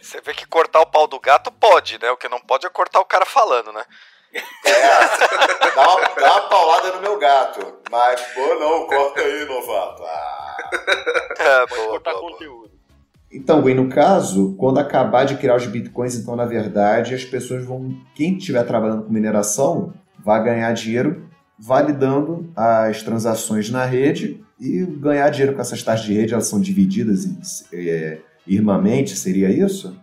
[0.00, 2.10] Você vê que cortar o pau do gato pode, né?
[2.10, 3.84] O que não pode é cortar o cara falando, né?
[4.34, 7.80] É, dá uma, dá uma paulada no meu gato.
[7.90, 10.02] Mas, pô, não, corta aí, novato.
[10.02, 10.56] Ah.
[11.38, 12.70] É, Pode boa, cortar boa, conteúdo.
[13.30, 17.64] Então, Gwen, no caso, quando acabar de criar os bitcoins, então, na verdade, as pessoas
[17.64, 17.96] vão.
[18.14, 25.28] Quem estiver trabalhando com mineração vai ganhar dinheiro validando as transações na rede e ganhar
[25.30, 27.24] dinheiro com essas taxas de rede, elas são divididas
[27.72, 29.96] é, irmamente, seria isso?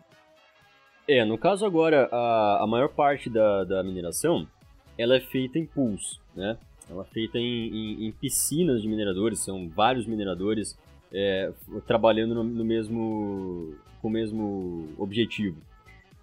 [1.11, 4.47] É, no caso agora, a, a maior parte da, da mineração,
[4.95, 6.55] ela é feita em pools, né?
[6.87, 10.77] Ela é feita em, em, em piscinas de mineradores, são vários mineradores
[11.11, 11.51] é,
[11.87, 15.57] trabalhando no, no, mesmo, com o mesmo objetivo.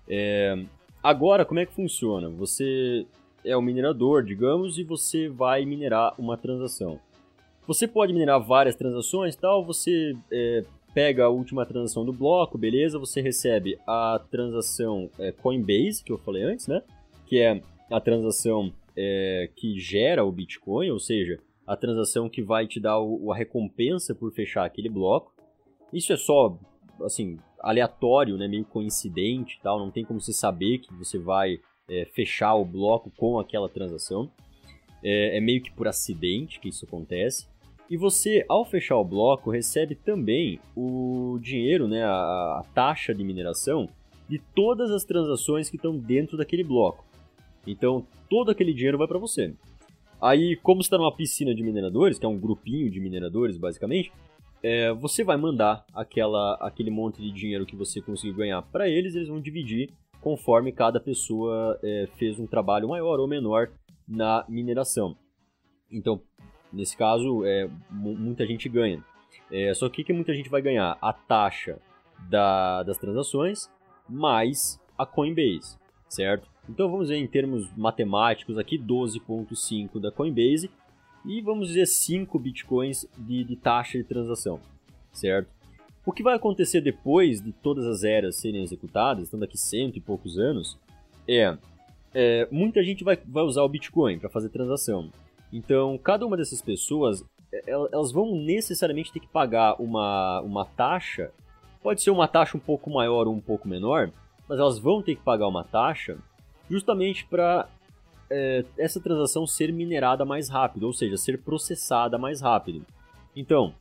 [0.09, 0.57] É,
[1.03, 2.29] agora, como é que funciona?
[2.29, 3.07] Você
[3.45, 7.01] é o minerador, digamos, e você vai minerar uma transação.
[7.67, 10.63] Você pode minerar várias transações tal, você é,
[10.97, 16.17] pega a última transação do bloco, beleza, você recebe a transação é, Coinbase, que eu
[16.17, 16.83] falei antes, né?
[17.27, 22.67] Que é a transação é, que gera o Bitcoin, ou seja, a transação que vai
[22.67, 25.35] te dar o, a recompensa por fechar aquele bloco.
[25.93, 26.59] Isso é só,
[27.03, 28.49] assim, aleatório, né?
[28.49, 33.13] Meio coincidente tal, não tem como você saber que você vai é, fechar o bloco
[33.19, 34.31] com aquela transação.
[35.05, 37.47] É, é, meio que por acidente que isso acontece.
[37.89, 42.09] E você, ao fechar o bloco, recebe também o dinheiro, né, a,
[42.61, 43.89] a taxa de mineração
[44.29, 47.05] de todas as transações que estão dentro daquele bloco.
[47.67, 49.55] Então, todo aquele dinheiro vai para você.
[50.21, 54.11] Aí, como está numa piscina de mineradores, que é um grupinho de mineradores, basicamente,
[54.63, 59.15] é, você vai mandar aquela, aquele monte de dinheiro que você conseguiu ganhar para eles,
[59.15, 63.71] eles vão dividir conforme cada pessoa é, fez um trabalho maior ou menor
[64.09, 65.17] na mineração.
[65.91, 66.21] Então,
[66.77, 69.03] nesse caso, é, muita gente ganha.
[69.51, 70.99] É, só que o que muita gente vai ganhar?
[71.01, 71.79] A taxa
[72.29, 73.71] da, das transações
[74.09, 75.77] mais a Coinbase,
[76.09, 76.49] certo?
[76.69, 80.71] Então vamos ver em termos matemáticos aqui, 12.5 da Coinbase
[81.25, 84.61] e vamos dizer 5 bitcoins de, de taxa de transação,
[85.13, 85.49] certo?
[86.05, 90.01] O que vai acontecer depois de todas as eras serem executadas, estão daqui cento e
[90.01, 90.79] poucos anos,
[91.29, 91.57] é,
[92.15, 95.11] é muita gente vai, vai usar o Bitcoin para fazer transação.
[95.57, 101.33] Então, cada uma dessas pessoas, é, elas vão necessariamente ter que pagar uma, uma taxa,
[101.83, 104.13] pode ser uma taxa um pouco maior ou um pouco menor,
[104.47, 106.19] mas elas vão ter que pagar uma taxa
[106.69, 107.71] justamente para
[108.29, 112.85] é, essa transação ser minerada mais rápido, ou seja, ser processada mais rápido.
[113.35, 113.73] Então,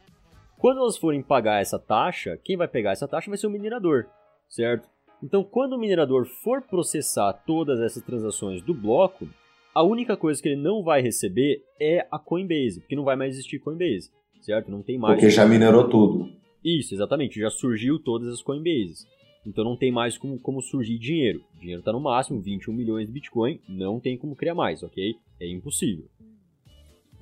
[0.57, 4.05] quando elas forem pagar essa taxa, quem vai pegar essa taxa vai ser o minerador,
[4.47, 4.87] certo?
[5.21, 9.27] Então, quando o minerador for processar todas essas transações do bloco,
[9.75, 13.33] a única coisa que ele não vai receber é a Coinbase, porque não vai mais
[13.33, 14.09] existir Coinbase,
[14.41, 14.71] certo?
[14.71, 15.15] Não tem mais.
[15.15, 16.29] Porque já minerou tudo.
[16.63, 17.39] Isso, exatamente.
[17.39, 19.05] Já surgiu todas as Coinbases.
[19.45, 21.41] Então não tem mais como, como surgir dinheiro.
[21.55, 25.13] O dinheiro está no máximo, 21 milhões de Bitcoin, não tem como criar mais, ok?
[25.39, 26.05] É impossível.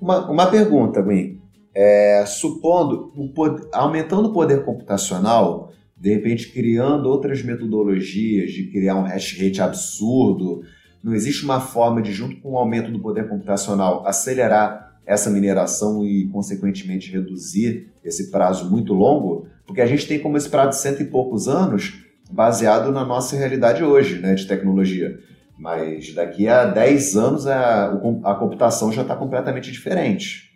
[0.00, 1.42] Uma, uma pergunta, Gwen.
[1.74, 8.94] É, supondo, o poder, aumentando o poder computacional, de repente criando outras metodologias de criar
[8.94, 10.62] um hash rate absurdo,
[11.04, 16.02] não existe uma forma de, junto com o aumento do poder computacional, acelerar essa mineração
[16.02, 19.46] e, consequentemente, reduzir esse prazo muito longo?
[19.66, 23.36] Porque a gente tem como esse prazo de cento e poucos anos baseado na nossa
[23.36, 25.20] realidade hoje, né, de tecnologia.
[25.58, 27.92] Mas daqui a 10 anos a,
[28.24, 30.50] a computação já está completamente diferente.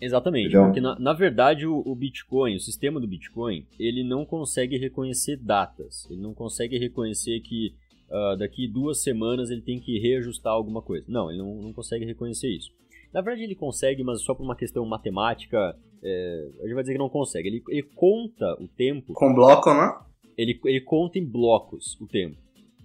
[0.00, 0.64] Exatamente, Entendeu?
[0.66, 5.36] porque na, na verdade o, o, Bitcoin, o sistema do Bitcoin, ele não consegue reconhecer
[5.36, 7.74] datas, ele não consegue reconhecer que
[8.10, 11.04] uh, daqui duas semanas ele tem que reajustar alguma coisa.
[11.08, 12.70] Não, ele não, não consegue reconhecer isso.
[13.12, 16.92] Na verdade ele consegue, mas só por uma questão matemática, é, a gente vai dizer
[16.92, 17.48] que não consegue.
[17.48, 19.12] Ele, ele conta o tempo...
[19.14, 19.92] Com bloco, né?
[20.36, 22.36] Ele, ele conta em blocos o tempo.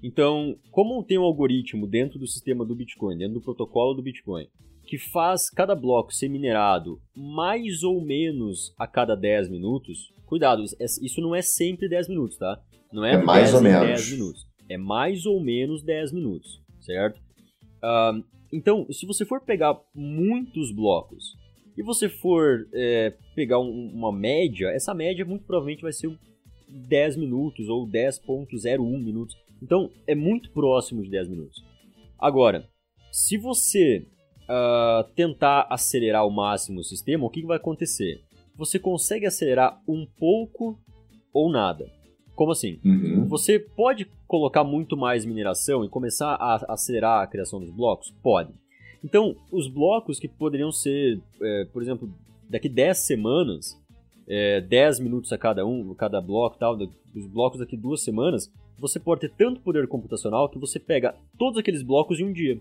[0.03, 4.47] Então, como tem um algoritmo dentro do sistema do Bitcoin, dentro do protocolo do Bitcoin,
[4.85, 10.13] que faz cada bloco ser minerado mais ou menos a cada 10 minutos.
[10.25, 12.59] Cuidado, isso não é sempre 10 minutos, tá?
[12.91, 14.47] Não é, é mais ou menos 10 minutos.
[14.69, 17.19] É mais ou menos 10 minutos, certo?
[17.83, 21.35] Uh, então, se você for pegar muitos blocos
[21.77, 26.17] e você for é, pegar um, uma média, essa média muito provavelmente vai ser
[26.67, 29.37] 10 minutos ou 10.01 minutos.
[29.61, 31.63] Então, é muito próximo de 10 minutos.
[32.17, 32.67] Agora,
[33.11, 34.05] se você
[34.43, 38.21] uh, tentar acelerar ao máximo o sistema, o que, que vai acontecer?
[38.55, 40.79] Você consegue acelerar um pouco
[41.33, 41.91] ou nada.
[42.35, 42.79] Como assim?
[42.83, 43.25] Uhum.
[43.27, 48.13] Você pode colocar muito mais mineração e começar a acelerar a criação dos blocos?
[48.21, 48.53] Pode.
[49.03, 52.11] Então, os blocos que poderiam ser, é, por exemplo,
[52.49, 53.81] daqui 10 semanas,
[54.27, 56.75] é, 10 minutos a cada um, cada bloco tal,
[57.15, 61.57] os blocos daqui duas semanas, você pode ter tanto poder computacional que você pega todos
[61.57, 62.59] aqueles blocos em um dia.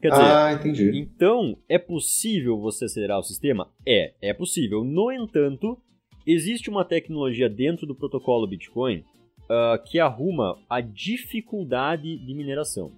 [0.00, 0.98] Quer dizer, ah, entendi.
[0.98, 3.68] Então, é possível você acelerar o sistema?
[3.86, 4.84] É, é possível.
[4.84, 5.78] No entanto,
[6.26, 12.92] existe uma tecnologia dentro do protocolo Bitcoin uh, que arruma a dificuldade de mineração.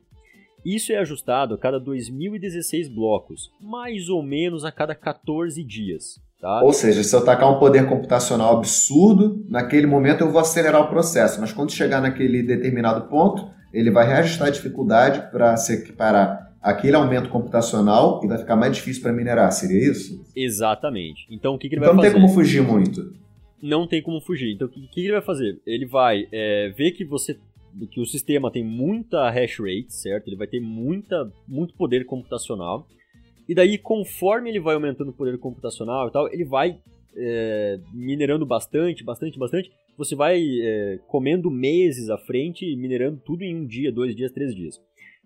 [0.65, 6.21] Isso é ajustado a cada 2016 blocos, mais ou menos a cada 14 dias.
[6.41, 6.63] Tá?
[6.63, 10.89] Ou seja, se eu tacar um poder computacional absurdo, naquele momento eu vou acelerar o
[10.89, 16.48] processo, mas quando chegar naquele determinado ponto, ele vai reajustar a dificuldade para se equiparar
[16.61, 20.25] aquele aumento computacional e vai ficar mais difícil para minerar, seria isso?
[20.35, 21.27] Exatamente.
[21.31, 22.09] Então o que, que ele então, vai fazer?
[22.09, 23.29] Então não tem como fugir muito.
[23.61, 24.55] Não tem como fugir.
[24.55, 25.61] Então o que, que ele vai fazer?
[25.67, 27.39] Ele vai é, ver que você
[27.91, 30.27] que o sistema tem muita hash rate, certo?
[30.29, 32.87] Ele vai ter muita, muito poder computacional.
[33.49, 36.79] E daí, conforme ele vai aumentando o poder computacional e tal, ele vai
[37.17, 39.71] é, minerando bastante, bastante, bastante.
[39.97, 44.55] Você vai é, comendo meses à frente, minerando tudo em um dia, dois dias, três
[44.55, 44.81] dias.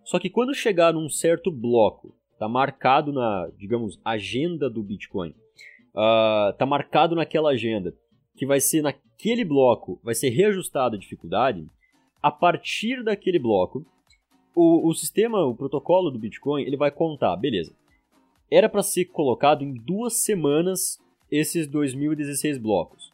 [0.05, 5.31] Só que quando chegar num certo bloco, tá marcado na, digamos, agenda do Bitcoin,
[5.95, 7.95] uh, tá marcado naquela agenda,
[8.37, 11.67] que vai ser naquele bloco, vai ser reajustada a dificuldade,
[12.23, 13.85] a partir daquele bloco,
[14.55, 17.73] o, o sistema, o protocolo do Bitcoin, ele vai contar, beleza.
[18.51, 23.13] Era para ser colocado em duas semanas esses 2016 blocos.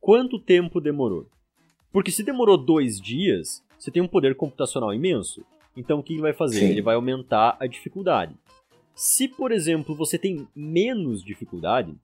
[0.00, 1.26] Quanto tempo demorou?
[1.92, 5.44] Porque se demorou dois dias, você tem um poder computacional imenso.
[5.76, 6.60] Então o que ele vai fazer?
[6.60, 6.70] Sim.
[6.70, 8.34] Ele vai aumentar a dificuldade.
[8.94, 11.94] Se, por exemplo, você tem menos dificuldade,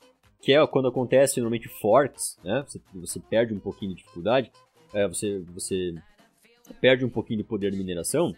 [0.40, 2.64] que é quando acontece normalmente forks, né?
[2.66, 4.50] Você, você perde um pouquinho de dificuldade,
[4.94, 5.94] é, você, você
[6.80, 8.34] perde um pouquinho de poder de mineração,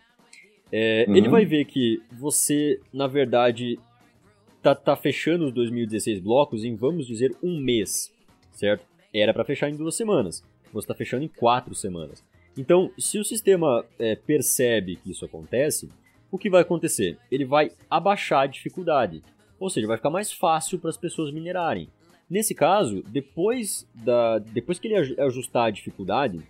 [0.72, 1.16] é, uhum.
[1.16, 3.78] ele vai ver que você, na verdade,
[4.62, 8.12] tá, tá fechando os 2016 blocos em, vamos dizer, um mês,
[8.52, 8.84] certo?
[9.12, 10.44] Era para fechar em duas semanas.
[10.72, 12.24] Você está fechando em quatro semanas.
[12.61, 15.88] Então, se o sistema é, percebe que isso acontece,
[16.31, 17.16] o que vai acontecer?
[17.33, 19.23] Ele vai abaixar a dificuldade.
[19.59, 21.88] Ou seja, vai ficar mais fácil para as pessoas minerarem.
[22.29, 26.42] Nesse caso, depois, da, depois que ele ajustar a dificuldade,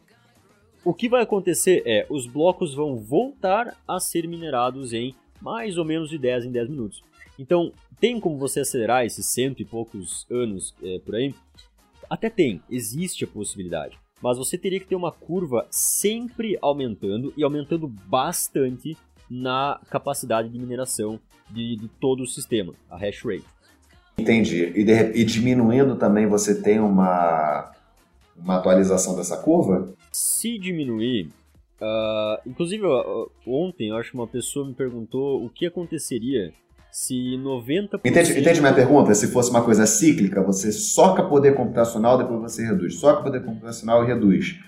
[0.85, 5.85] o que vai acontecer é os blocos vão voltar a ser minerados em mais ou
[5.85, 7.05] menos de 10 em 10 minutos.
[7.38, 11.33] Então, tem como você acelerar esses cento e poucos anos é, por aí?
[12.11, 13.96] Até tem, existe a possibilidade.
[14.22, 18.96] Mas você teria que ter uma curva sempre aumentando e aumentando bastante
[19.30, 23.44] na capacidade de mineração de, de todo o sistema, a hash rate.
[24.18, 24.72] Entendi.
[24.74, 27.72] E, de, e diminuindo também você tem uma,
[28.37, 29.92] uma atualização dessa curva?
[30.12, 31.30] Se diminuir,
[31.80, 36.52] uh, inclusive uh, ontem eu acho que uma pessoa me perguntou o que aconteceria
[36.90, 38.00] se 90%.
[38.05, 39.14] Entende, entende minha pergunta?
[39.14, 42.98] Se fosse uma coisa cíclica, você soca poder computacional, depois você reduz.
[42.98, 44.59] Soca poder computacional e reduz.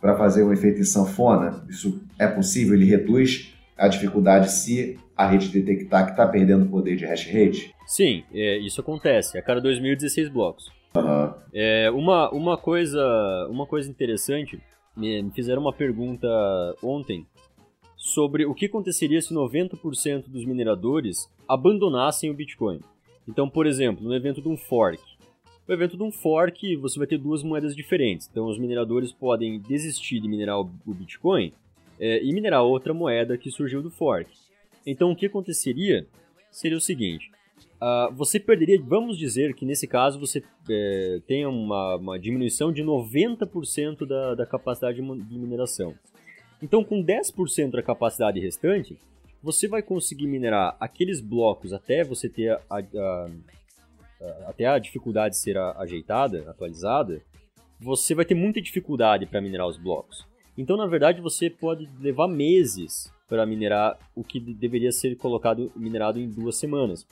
[0.00, 2.74] Para fazer um efeito em sanfona, isso é possível?
[2.74, 7.74] Ele reduz a dificuldade se a rede detectar que está perdendo poder de hash rate?
[7.86, 10.70] Sim, é, isso acontece a cada 2016 blocos.
[10.96, 11.32] Uhum.
[11.52, 13.02] É, uma, uma, coisa,
[13.50, 14.60] uma coisa interessante,
[14.96, 16.28] me, me fizeram uma pergunta
[16.82, 17.26] ontem
[18.04, 22.80] sobre o que aconteceria se 90% dos mineradores abandonassem o Bitcoin.
[23.26, 25.02] Então, por exemplo, no evento de um fork.
[25.66, 28.28] No evento de um fork, você vai ter duas moedas diferentes.
[28.30, 31.54] Então, os mineradores podem desistir de minerar o Bitcoin
[31.98, 34.28] é, e minerar outra moeda que surgiu do fork.
[34.86, 36.06] Então o que aconteceria
[36.50, 37.30] seria o seguinte:
[37.80, 42.82] uh, você perderia, vamos dizer que nesse caso você é, tenha uma, uma, diminuição de
[42.82, 45.94] 90% da, da capacidade de mineração.
[46.62, 48.98] Então com 10% da capacidade restante,
[49.42, 53.30] você vai conseguir minerar aqueles blocos até você ter a, a, a,
[54.48, 57.22] até a dificuldade ser ajeitada, atualizada,
[57.78, 60.26] você vai ter muita dificuldade para minerar os blocos.
[60.56, 66.18] Então, na verdade, você pode levar meses para minerar o que deveria ser colocado minerado
[66.20, 67.06] em duas semanas.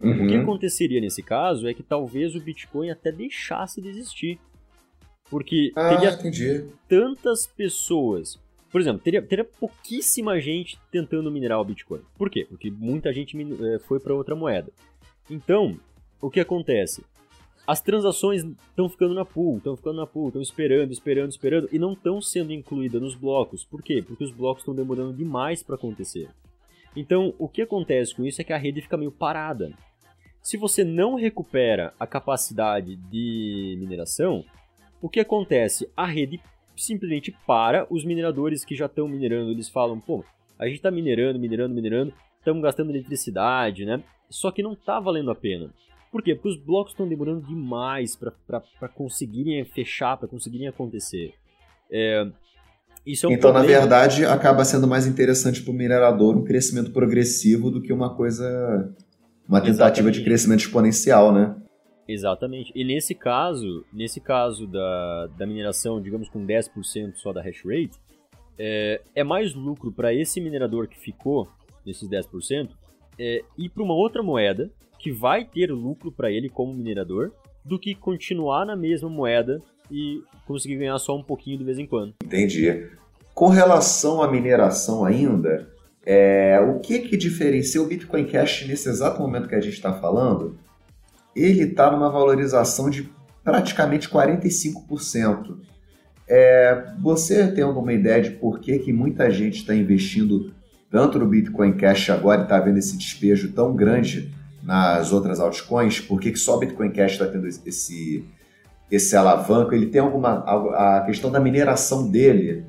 [0.00, 0.24] Uhum.
[0.24, 4.38] O que aconteceria nesse caso é que talvez o Bitcoin até deixasse de existir.
[5.30, 6.68] Porque ah, teria entendi.
[6.88, 8.38] tantas pessoas.
[8.70, 12.00] Por exemplo, teria, teria pouquíssima gente tentando minerar o Bitcoin.
[12.16, 12.46] Por quê?
[12.48, 14.70] Porque muita gente eh, foi para outra moeda.
[15.30, 15.78] Então,
[16.20, 17.02] o que acontece?
[17.68, 21.78] as transações estão ficando na pool, estão ficando na pool, estão esperando, esperando, esperando e
[21.78, 23.62] não estão sendo incluídas nos blocos.
[23.62, 24.02] Por quê?
[24.02, 26.30] Porque os blocos estão demorando demais para acontecer.
[26.96, 29.70] Então, o que acontece com isso é que a rede fica meio parada.
[30.40, 34.46] Se você não recupera a capacidade de mineração,
[34.98, 35.90] o que acontece?
[35.94, 36.40] A rede
[36.78, 40.24] simplesmente para, os mineradores que já estão minerando, eles falam, pô,
[40.58, 44.02] a gente está minerando, minerando, minerando, estamos gastando eletricidade, né?
[44.30, 45.70] Só que não está valendo a pena.
[46.10, 46.34] Por quê?
[46.34, 51.34] Porque os blocos estão demorando demais para conseguirem fechar, para conseguirem acontecer.
[51.90, 52.26] É,
[53.04, 53.74] isso é um então, problema.
[53.74, 58.14] na verdade, acaba sendo mais interessante para o minerador um crescimento progressivo do que uma
[58.14, 58.92] coisa.
[59.48, 60.18] uma tentativa Exatamente.
[60.18, 61.56] de crescimento exponencial, né?
[62.08, 62.72] Exatamente.
[62.74, 67.98] E nesse caso, nesse caso da, da mineração, digamos com 10% só da hash rate,
[68.58, 71.48] é, é mais lucro para esse minerador que ficou
[71.84, 72.70] nesses 10%
[73.18, 77.32] é, ir para uma outra moeda que vai ter lucro para ele como minerador
[77.64, 81.86] do que continuar na mesma moeda e conseguir ganhar só um pouquinho de vez em
[81.86, 82.14] quando.
[82.24, 82.88] Entendi.
[83.34, 85.68] Com relação à mineração ainda,
[86.04, 89.92] é, o que que diferencia o Bitcoin Cash nesse exato momento que a gente está
[89.92, 90.58] falando?
[91.38, 93.10] Ele está numa valorização de
[93.44, 95.56] praticamente 45%.
[96.28, 100.52] É, você tem alguma ideia de por que, que muita gente está investindo
[100.90, 106.00] tanto no Bitcoin Cash agora e está vendo esse despejo tão grande nas outras altcoins?
[106.00, 108.24] Por que, que só o Bitcoin Cash está tendo esse,
[108.90, 109.74] esse alavanco?
[109.74, 110.44] Ele tem alguma.
[110.74, 112.66] A questão da mineração dele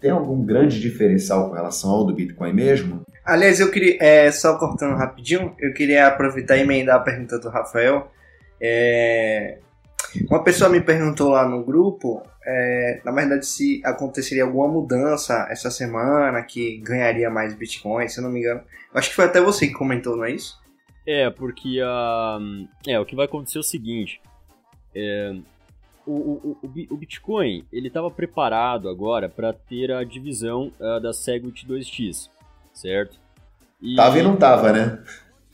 [0.00, 3.02] tem algum grande diferencial com relação ao do Bitcoin mesmo?
[3.28, 7.50] Aliás, eu queria, é, só cortando rapidinho, eu queria aproveitar e emendar a pergunta do
[7.50, 8.10] Rafael.
[8.58, 9.58] É,
[10.30, 15.70] uma pessoa me perguntou lá no grupo, é, na verdade, se aconteceria alguma mudança essa
[15.70, 18.62] semana que ganharia mais Bitcoin, se eu não me engano.
[18.94, 20.58] Acho que foi até você que comentou, não é isso?
[21.06, 22.38] É, porque a.
[22.86, 24.22] É, o que vai acontecer é o seguinte.
[24.94, 25.36] É,
[26.06, 31.66] o, o, o, Bitcoin ele estava preparado agora para ter a divisão uh, da Segwit
[31.66, 32.30] 2x,
[32.80, 33.18] certo?
[33.80, 33.96] E...
[33.96, 35.02] Tava e não tava, né?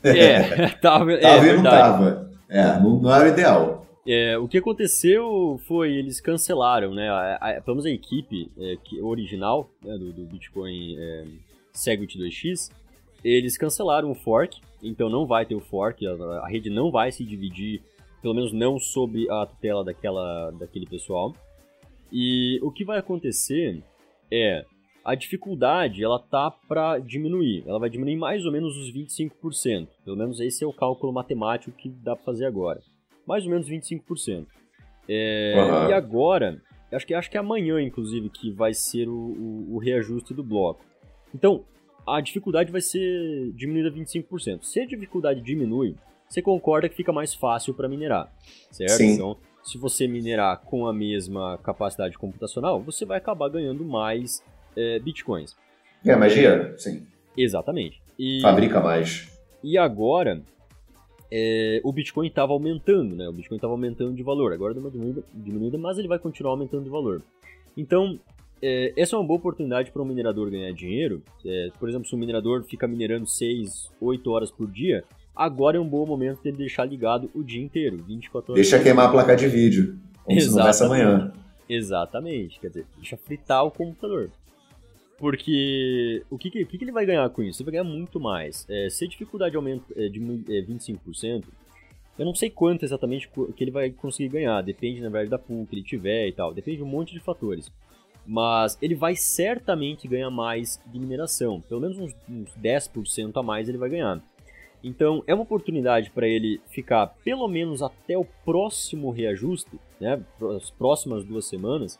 [0.02, 2.30] É, tava, é, tava e não tava.
[2.48, 3.86] É, não, não era o ideal.
[4.06, 7.08] É, o que aconteceu foi eles cancelaram, né?
[7.08, 11.24] A, a, pelo menos a equipe é, que, original né, do, do, Bitcoin é,
[11.72, 12.70] Segwit 2x,
[13.24, 16.12] eles cancelaram o fork, então não vai ter o fork, a,
[16.42, 17.82] a rede não vai se dividir
[18.20, 21.34] pelo menos não sob a tutela daquela, daquele pessoal.
[22.12, 23.82] E o que vai acontecer
[24.30, 24.64] é
[25.04, 27.62] a dificuldade ela tá para diminuir.
[27.66, 29.88] Ela vai diminuir mais ou menos os 25%.
[30.04, 32.80] Pelo menos esse é o cálculo matemático que dá para fazer agora.
[33.26, 34.46] Mais ou menos 25%.
[35.06, 35.90] É, uhum.
[35.90, 39.78] E agora, acho que, acho que é amanhã, inclusive, que vai ser o, o, o
[39.78, 40.82] reajuste do bloco.
[41.34, 41.64] Então,
[42.06, 44.62] a dificuldade vai ser diminuída 25%.
[44.62, 45.96] Se a dificuldade diminui,
[46.26, 48.32] você concorda que fica mais fácil para minerar,
[48.70, 48.92] certo?
[48.96, 49.12] Sim.
[49.14, 54.42] Então, se você minerar com a mesma capacidade computacional, você vai acabar ganhando mais
[54.76, 55.56] é, bitcoins.
[56.04, 56.74] É magia?
[56.76, 57.06] Sim.
[57.36, 58.00] Exatamente.
[58.18, 59.28] E, Fabrica mais.
[59.62, 60.42] E agora,
[61.30, 63.28] é, o Bitcoin estava aumentando, né?
[63.28, 64.52] O Bitcoin estava aumentando de valor.
[64.52, 67.22] Agora deu uma diminuída, diminuída, mas ele vai continuar aumentando de valor.
[67.76, 68.20] Então,
[68.62, 71.22] é, essa é uma boa oportunidade para um minerador ganhar dinheiro.
[71.44, 75.02] É, por exemplo, se um minerador fica minerando 6, 8 horas por dia,
[75.34, 78.62] agora é um bom momento de deixar ligado o dia inteiro, 24 horas.
[78.62, 80.76] Deixa queimar a placa de vídeo, como Exatamente.
[80.76, 81.32] se não amanhã.
[81.68, 84.30] Exatamente, quer dizer, deixa fritar o computador.
[85.16, 87.62] Porque o que, que, que ele vai ganhar com isso?
[87.62, 88.66] Ele vai ganhar muito mais.
[88.68, 91.44] É, se a dificuldade aumenta é, de é, 25%,
[92.18, 94.62] eu não sei quanto exatamente que ele vai conseguir ganhar.
[94.62, 96.52] Depende, na verdade, da pool que ele tiver e tal.
[96.52, 97.70] Depende de um monte de fatores.
[98.26, 101.60] Mas ele vai certamente ganhar mais de mineração.
[101.60, 104.22] Pelo menos uns, uns 10% a mais ele vai ganhar.
[104.82, 110.22] Então é uma oportunidade para ele ficar pelo menos até o próximo reajuste, né,
[110.54, 111.98] as próximas duas semanas,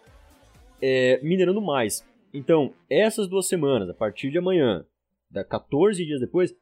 [0.83, 2.05] é, minerando mais.
[2.35, 4.85] Então essas duas semanas, a partir de amanhã,
[5.31, 6.55] da 14 dias depois,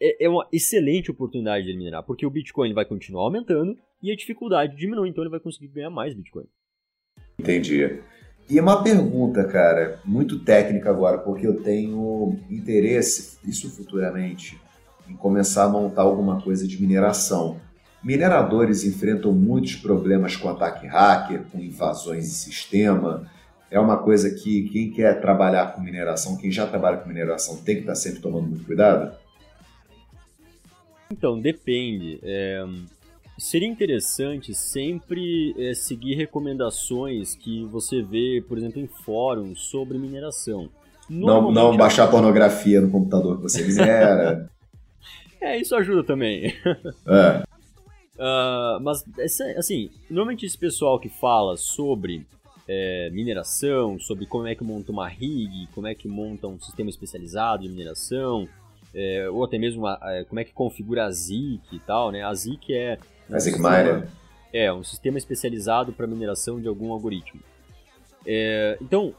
[0.00, 4.16] é, é uma excelente oportunidade de minerar, porque o Bitcoin vai continuar aumentando e a
[4.16, 6.46] dificuldade diminui, então ele vai conseguir ganhar mais Bitcoin.
[7.38, 8.00] Entendi.
[8.48, 14.60] E uma pergunta, cara, muito técnica agora, porque eu tenho interesse, isso futuramente,
[15.08, 17.60] em começar a montar alguma coisa de mineração.
[18.02, 23.30] Mineradores enfrentam muitos problemas com ataque hacker, com invasões de sistema.
[23.70, 27.76] É uma coisa que quem quer trabalhar com mineração, quem já trabalha com mineração, tem
[27.76, 29.14] que estar sempre tomando muito cuidado?
[31.10, 32.18] Então, depende.
[32.22, 32.64] É,
[33.38, 40.68] seria interessante sempre é, seguir recomendações que você vê, por exemplo, em fóruns sobre mineração.
[41.08, 44.48] Não, não baixar pornografia no computador que você minera.
[45.42, 46.54] É, isso ajuda também.
[47.06, 47.42] É.
[48.14, 49.02] Uh, mas,
[49.56, 52.26] assim, normalmente esse pessoal que fala sobre
[52.72, 56.88] é, mineração, sobre como é que monta uma rig, como é que monta um sistema
[56.88, 58.48] especializado de mineração,
[58.94, 62.22] é, ou até mesmo a, a, como é que configura a ZIC e tal, né?
[62.22, 62.96] A ZIC é...
[63.28, 64.08] Um a ZIC Miner.
[64.52, 67.40] É, um sistema especializado para mineração de algum algoritmo.
[68.24, 69.14] É, então,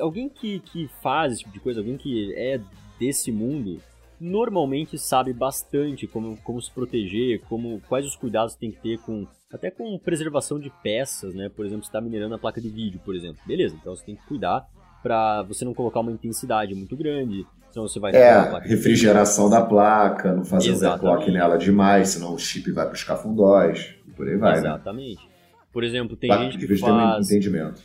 [0.00, 2.58] alguém que, que faz esse tipo de coisa, alguém que é
[2.98, 3.82] desse mundo,
[4.20, 9.26] normalmente sabe bastante como, como se proteger, como quais os cuidados tem que ter com
[9.52, 11.48] até com preservação de peças, né?
[11.48, 13.40] Por exemplo, você está minerando a placa de vídeo, por exemplo.
[13.46, 14.66] Beleza, então você tem que cuidar
[15.02, 20.32] para você não colocar uma intensidade muito grande, senão você vai É, refrigeração da placa,
[20.32, 21.06] não fazer Exatamente.
[21.06, 24.54] overclock nela demais, senão o chip vai para os cafundós, e por aí vai.
[24.54, 24.58] Né?
[24.60, 25.22] Exatamente.
[25.22, 25.30] Né?
[25.70, 27.82] Por exemplo, tem placa gente que faz entendimento.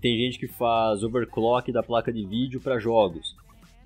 [0.00, 3.36] Tem gente que faz overclock da placa de vídeo para jogos.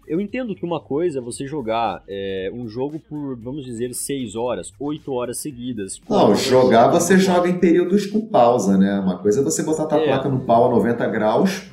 [0.06, 4.36] Eu entendo que uma coisa é você jogar é, um jogo por, vamos dizer, 6
[4.36, 6.00] horas, 8 horas seguidas.
[6.08, 9.00] Não, jogar você joga em períodos com pausa, né?
[9.00, 10.06] Uma coisa é você botar a tua é.
[10.06, 11.70] placa no pau a 90 graus,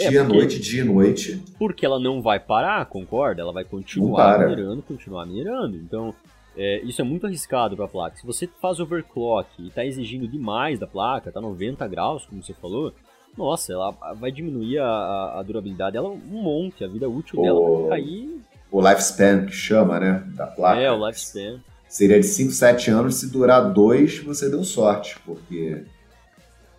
[0.00, 1.42] é, dia, porque, noite, dia, noite.
[1.58, 3.42] Porque ela não vai parar, concorda?
[3.42, 5.76] Ela vai continuar minerando, continuar minerando.
[5.76, 6.14] Então,
[6.56, 8.16] é, isso é muito arriscado para a placa.
[8.16, 12.54] Se você faz overclock e está exigindo demais da placa, tá 90 graus, como você
[12.54, 12.92] falou,
[13.36, 17.88] nossa, ela vai diminuir a, a durabilidade dela um monte, a vida útil o, dela
[17.88, 18.40] vai cair.
[18.70, 20.24] O lifespan que chama, né?
[20.34, 20.80] Da placa.
[20.80, 21.60] É, o lifespan.
[21.88, 25.84] Seria de 5, 7 anos, se durar 2, você deu sorte, porque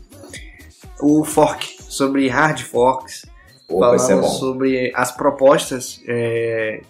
[1.00, 3.26] o fork, sobre hard forks,
[3.68, 6.02] Opa, falando é sobre as propostas.
[6.08, 6.80] É...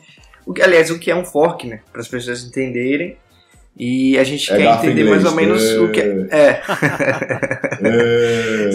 [0.47, 1.81] O que, aliás, o que é um fork, né?
[1.93, 3.18] Para as pessoas entenderem.
[3.79, 5.22] E a gente é quer entender inglês.
[5.22, 5.79] mais ou menos é.
[5.79, 6.26] o que é.
[6.31, 6.62] É.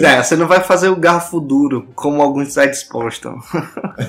[0.00, 0.22] é.
[0.24, 3.38] Você não vai fazer o garfo duro, como alguns sites postam.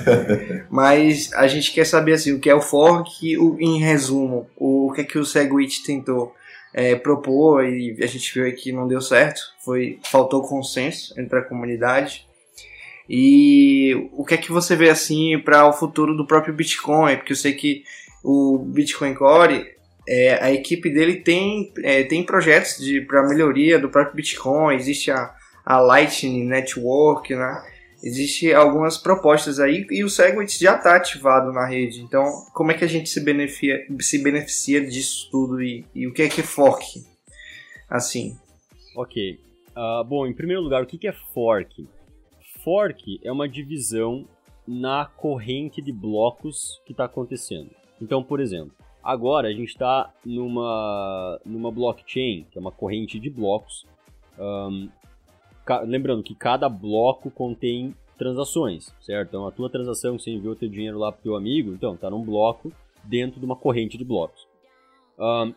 [0.70, 4.88] Mas a gente quer saber assim, o que é o fork, o, em resumo, o,
[4.88, 6.34] o que é que o Segwit tentou
[6.72, 9.42] é, propor e a gente viu que não deu certo.
[9.62, 12.26] Foi, faltou consenso entre a comunidade.
[13.06, 17.16] E o que é que você vê assim para o futuro do próprio Bitcoin?
[17.16, 17.84] Porque eu sei que
[18.24, 19.75] o Bitcoin Core
[20.08, 25.34] é, a equipe dele tem, é, tem projetos para melhoria do próprio Bitcoin, existe a,
[25.64, 27.64] a Lightning Network, né?
[28.02, 32.02] Existe algumas propostas aí e o Segwit já está ativado na rede.
[32.02, 36.12] Então, como é que a gente se beneficia, se beneficia disso tudo e, e o
[36.12, 37.02] que é que é fork?
[37.88, 38.36] Assim.
[38.94, 39.40] Ok.
[39.70, 41.88] Uh, bom, em primeiro lugar, o que é fork?
[42.62, 44.28] Fork é uma divisão
[44.68, 47.70] na corrente de blocos que está acontecendo.
[48.00, 48.75] Então, por exemplo,
[49.06, 53.86] Agora a gente está numa, numa blockchain, que é uma corrente de blocos.
[54.36, 54.88] Um,
[55.86, 59.28] lembrando que cada bloco contém transações, certo?
[59.28, 62.10] Então a tua transação que você enviou teu dinheiro lá para teu amigo, então está
[62.10, 62.72] num bloco
[63.04, 64.44] dentro de uma corrente de blocos.
[65.16, 65.54] Um,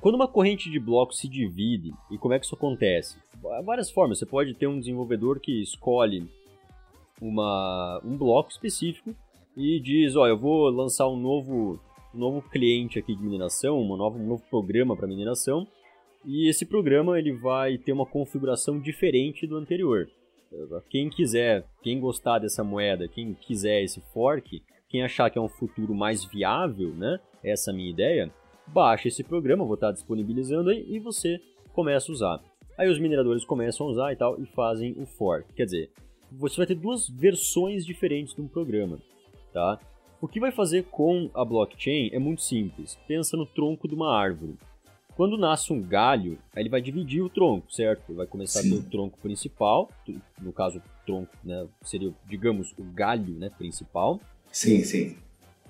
[0.00, 3.18] quando uma corrente de blocos se divide, e como é que isso acontece?
[3.62, 4.18] Várias formas.
[4.18, 6.26] Você pode ter um desenvolvedor que escolhe
[7.20, 9.14] uma, um bloco específico
[9.54, 11.78] e diz, ó, eu vou lançar um novo
[12.16, 15.66] um novo cliente aqui de mineração, uma nova, um novo programa para mineração,
[16.24, 20.08] e esse programa ele vai ter uma configuração diferente do anterior.
[20.88, 25.48] Quem quiser, quem gostar dessa moeda, quem quiser esse fork, quem achar que é um
[25.48, 27.20] futuro mais viável, né?
[27.44, 28.32] Essa é a minha ideia,
[28.66, 31.38] baixa esse programa, vou estar disponibilizando aí e você
[31.72, 32.44] começa a usar.
[32.78, 35.52] Aí os mineradores começam a usar e tal e fazem o fork.
[35.54, 35.90] Quer dizer,
[36.32, 38.98] você vai ter duas versões diferentes de um programa,
[39.52, 39.78] tá?
[40.26, 42.98] O que vai fazer com a blockchain é muito simples.
[43.06, 44.56] Pensa no tronco de uma árvore.
[45.14, 48.02] Quando nasce um galho, ele vai dividir o tronco, certo?
[48.08, 48.70] Ele vai começar Sim.
[48.70, 49.88] do tronco principal,
[50.42, 54.20] no caso, o tronco, né, seria, digamos, o galho, né, principal.
[54.50, 55.16] Sim, sim.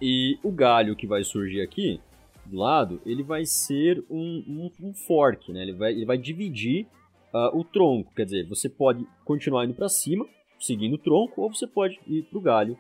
[0.00, 2.00] E o galho que vai surgir aqui,
[2.46, 4.42] do lado, ele vai ser um,
[4.80, 5.64] um, um fork, né?
[5.64, 6.86] Ele vai, ele vai dividir
[7.30, 8.11] uh, o tronco.
[8.14, 10.26] Quer dizer, você pode continuar indo para cima,
[10.59, 12.78] seguindo o tronco, ou você pode ir para o galho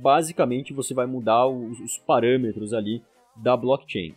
[0.00, 3.02] basicamente você vai mudar os, os parâmetros ali
[3.36, 4.14] da blockchain.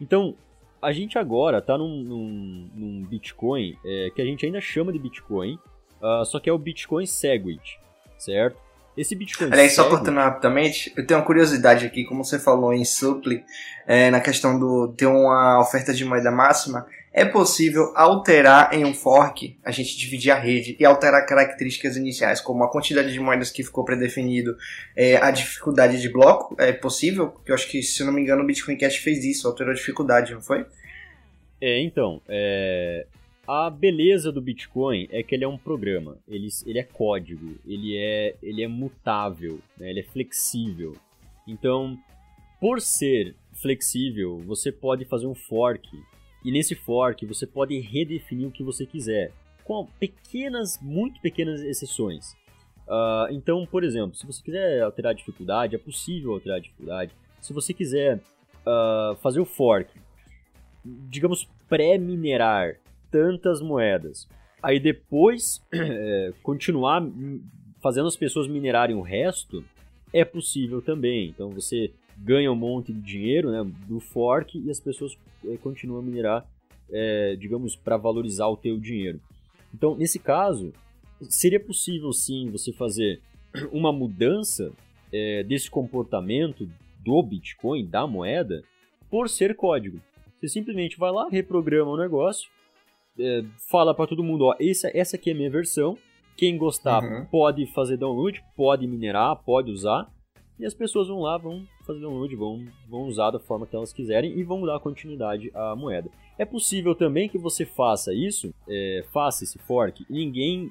[0.00, 0.34] Então,
[0.80, 4.98] a gente agora está num, num, num, Bitcoin é, que a gente ainda chama de
[4.98, 5.58] Bitcoin,
[6.00, 7.78] uh, só que é o Bitcoin Segwit,
[8.18, 8.58] certo?
[8.96, 12.84] Esse Bitcoin Aliás, só cortando rapidamente, eu tenho uma curiosidade aqui, como você falou em
[12.84, 13.44] Supply,
[13.86, 16.86] é, na questão do ter uma oferta de moeda máxima,
[17.16, 22.42] é possível alterar em um fork, a gente dividir a rede e alterar características iniciais,
[22.42, 24.54] como a quantidade de moedas que ficou predefinido,
[24.94, 27.40] é, a dificuldade de bloco, é possível?
[27.46, 30.34] Eu acho que, se não me engano, o Bitcoin Cash fez isso, alterou a dificuldade,
[30.34, 30.66] não foi?
[31.58, 33.06] É, então, é...
[33.48, 37.96] a beleza do Bitcoin é que ele é um programa, ele, ele é código, ele
[37.96, 39.88] é, ele é mutável, né?
[39.88, 40.94] ele é flexível.
[41.48, 41.98] Então,
[42.60, 45.88] por ser flexível, você pode fazer um fork.
[46.46, 49.32] E nesse fork você pode redefinir o que você quiser,
[49.64, 52.34] com pequenas, muito pequenas exceções.
[52.86, 57.10] Uh, então, por exemplo, se você quiser alterar a dificuldade, é possível alterar a dificuldade.
[57.40, 58.20] Se você quiser
[58.64, 59.90] uh, fazer o fork,
[60.84, 62.76] digamos, pré-minerar
[63.10, 64.28] tantas moedas,
[64.62, 67.02] aí depois é, continuar
[67.82, 69.64] fazendo as pessoas minerarem o resto,
[70.12, 71.28] é possível também.
[71.28, 76.00] Então você ganha um monte de dinheiro né, do fork e as pessoas é, continuam
[76.00, 76.46] a minerar,
[76.90, 79.20] é, digamos, para valorizar o teu dinheiro.
[79.74, 80.72] Então, nesse caso,
[81.22, 83.20] seria possível sim você fazer
[83.72, 84.72] uma mudança
[85.12, 86.68] é, desse comportamento
[87.04, 88.62] do Bitcoin, da moeda,
[89.10, 90.00] por ser código.
[90.36, 92.50] Você simplesmente vai lá, reprograma o negócio,
[93.18, 95.96] é, fala para todo mundo, ó, essa, essa aqui é a minha versão,
[96.36, 97.24] quem gostar uhum.
[97.26, 100.10] pode fazer download, pode minerar, pode usar,
[100.58, 103.92] e as pessoas vão lá, vão fazer download, vão, vão usar da forma que elas
[103.92, 106.10] quiserem e vão dar continuidade à moeda.
[106.38, 110.70] É possível também que você faça isso, é, faça esse fork, e ninguém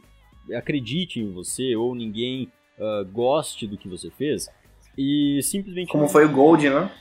[0.54, 4.48] acredite em você ou ninguém uh, goste do que você fez
[4.98, 5.92] e simplesmente.
[5.92, 6.92] Como foi o Gold, né?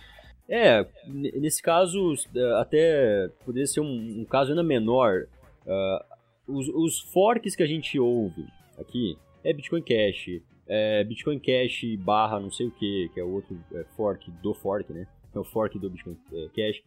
[0.48, 2.14] É, nesse caso,
[2.58, 5.26] até poderia ser um, um caso ainda menor.
[5.66, 6.14] Uh,
[6.46, 8.44] os, os, forks que a gente ouve
[8.78, 13.30] aqui é Bitcoin Cash, é Bitcoin Cash barra não sei o que, que é o
[13.30, 15.06] outro é, fork do fork, né?
[15.34, 16.82] É o fork do Bitcoin é, Cash.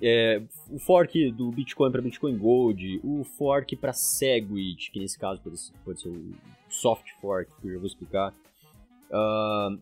[0.00, 5.40] É, o fork do Bitcoin para Bitcoin Gold, o fork para Segwit, que nesse caso
[5.40, 6.34] pode ser, pode ser, o
[6.68, 8.32] soft fork, que eu já vou explicar.
[9.10, 9.78] Uh,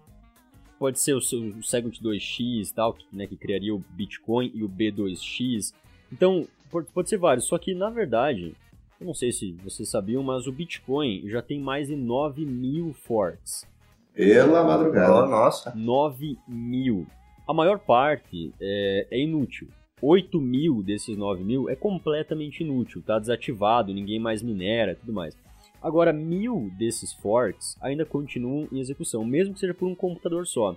[0.79, 4.69] pode ser o, o Segwit 2x tal, que, né, que criaria o Bitcoin e o
[4.69, 5.75] B2x.
[6.11, 8.55] Então, pode, pode ser vários, só que na verdade,
[9.01, 12.95] eu não sei se vocês sabiam, mas o Bitcoin já tem mais de 9 mil
[12.95, 13.67] forks.
[14.15, 15.27] Pela madrugada.
[15.27, 15.75] Nossa.
[15.75, 17.07] 9 mil.
[17.47, 19.69] A maior parte é, é inútil.
[20.01, 25.37] 8 mil desses 9 mil é completamente inútil, tá desativado, ninguém mais minera tudo mais.
[25.83, 30.77] Agora, mil desses forks ainda continuam em execução, mesmo que seja por um computador só.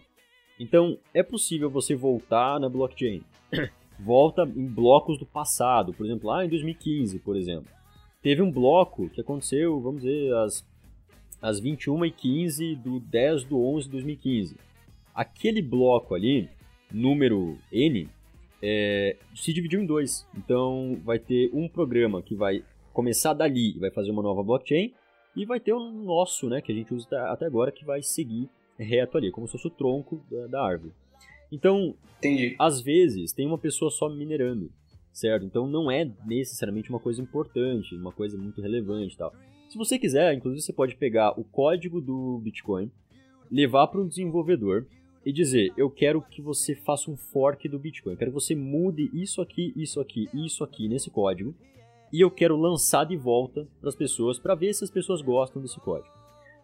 [0.60, 3.24] Então, é possível você voltar na blockchain.
[4.00, 7.70] Volta em blocos do passado, por exemplo, lá em 2015, por exemplo.
[8.22, 10.66] Teve um bloco que aconteceu, vamos dizer, às,
[11.42, 14.58] às 21h15 do 10 do 11 de 2015.
[15.16, 16.50] Aquele bloco ali,
[16.92, 18.10] número N,
[18.62, 20.28] é, se dividiu em dois.
[20.36, 22.64] Então vai ter um programa que vai
[22.94, 24.94] começar dali e vai fazer uma nova blockchain,
[25.36, 28.50] e vai ter o nosso, né, que a gente usa até agora, que vai seguir
[28.78, 30.92] reto ali, como se fosse o tronco da, da árvore.
[31.52, 32.56] Então, Entendi.
[32.60, 34.72] às vezes, tem uma pessoa só minerando,
[35.20, 35.46] certo?
[35.46, 39.34] Então não é necessariamente uma coisa importante, uma coisa muito relevante e tal.
[39.68, 42.92] Se você quiser, inclusive, você pode pegar o código do Bitcoin,
[43.52, 44.86] levar para um desenvolvedor
[45.26, 48.14] e dizer: Eu quero que você faça um fork do Bitcoin.
[48.14, 51.54] Eu quero que você mude isso aqui, isso aqui, isso aqui nesse código.
[52.12, 55.62] E eu quero lançar de volta para as pessoas para ver se as pessoas gostam
[55.62, 56.12] desse código.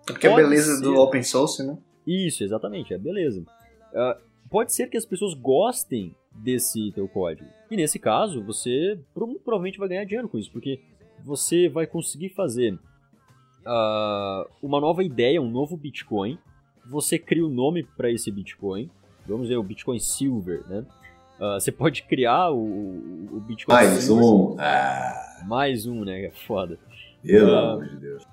[0.07, 0.81] Porque pode a beleza ser...
[0.81, 1.77] do open source, né?
[2.07, 3.41] Isso, exatamente, é beleza.
[3.41, 7.49] Uh, pode ser que as pessoas gostem desse teu código.
[7.69, 10.79] E nesse caso, você provavelmente vai ganhar dinheiro com isso, porque
[11.23, 16.37] você vai conseguir fazer uh, uma nova ideia, um novo Bitcoin,
[16.85, 18.89] você cria o um nome para esse Bitcoin,
[19.25, 20.85] vamos dizer o Bitcoin Silver, né?
[21.39, 24.23] Uh, você pode criar o, o Bitcoin Mais Silver.
[24.23, 24.55] um.
[24.57, 25.43] Ah.
[25.45, 26.25] Mais um, né?
[26.25, 26.79] É foda.
[27.21, 28.23] Pelo uh, amor de Deus.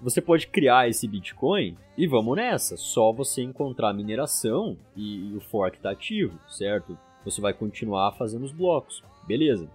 [0.00, 2.76] Você pode criar esse Bitcoin e vamos nessa.
[2.76, 6.96] Só você encontrar a mineração e, e o fork tá ativo, certo?
[7.26, 9.02] Você vai continuar fazendo os blocos.
[9.26, 9.68] Beleza.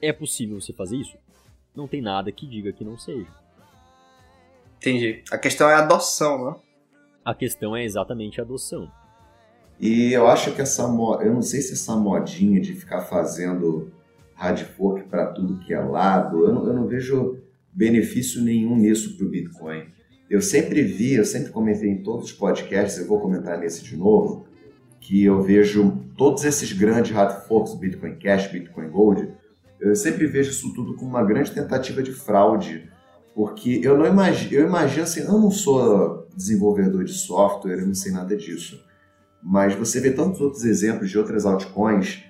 [0.00, 1.16] É possível você fazer isso?
[1.74, 3.28] Não tem nada que diga que não seja.
[4.78, 5.22] Entendi.
[5.30, 6.56] A questão é a adoção, né?
[7.22, 8.90] A questão é exatamente a adoção.
[9.78, 13.92] E eu acho que essa moda, eu não sei se essa modinha de ficar fazendo
[14.34, 19.18] hard fork para tudo que é lado, eu não, eu não vejo benefício nenhum nisso
[19.18, 19.84] para o Bitcoin.
[20.30, 23.98] Eu sempre vi, eu sempre comentei em todos os podcasts, eu vou comentar nesse de
[23.98, 24.46] novo,
[24.98, 29.28] que eu vejo todos esses grandes hard forks, Bitcoin Cash, Bitcoin Gold,
[29.80, 32.90] eu sempre vejo isso tudo como uma grande tentativa de fraude,
[33.34, 37.94] porque eu não imagino, eu imagino assim, eu não sou desenvolvedor de software, eu não
[37.94, 38.82] sei nada disso.
[39.42, 42.24] Mas você vê tantos outros exemplos de outras altcoins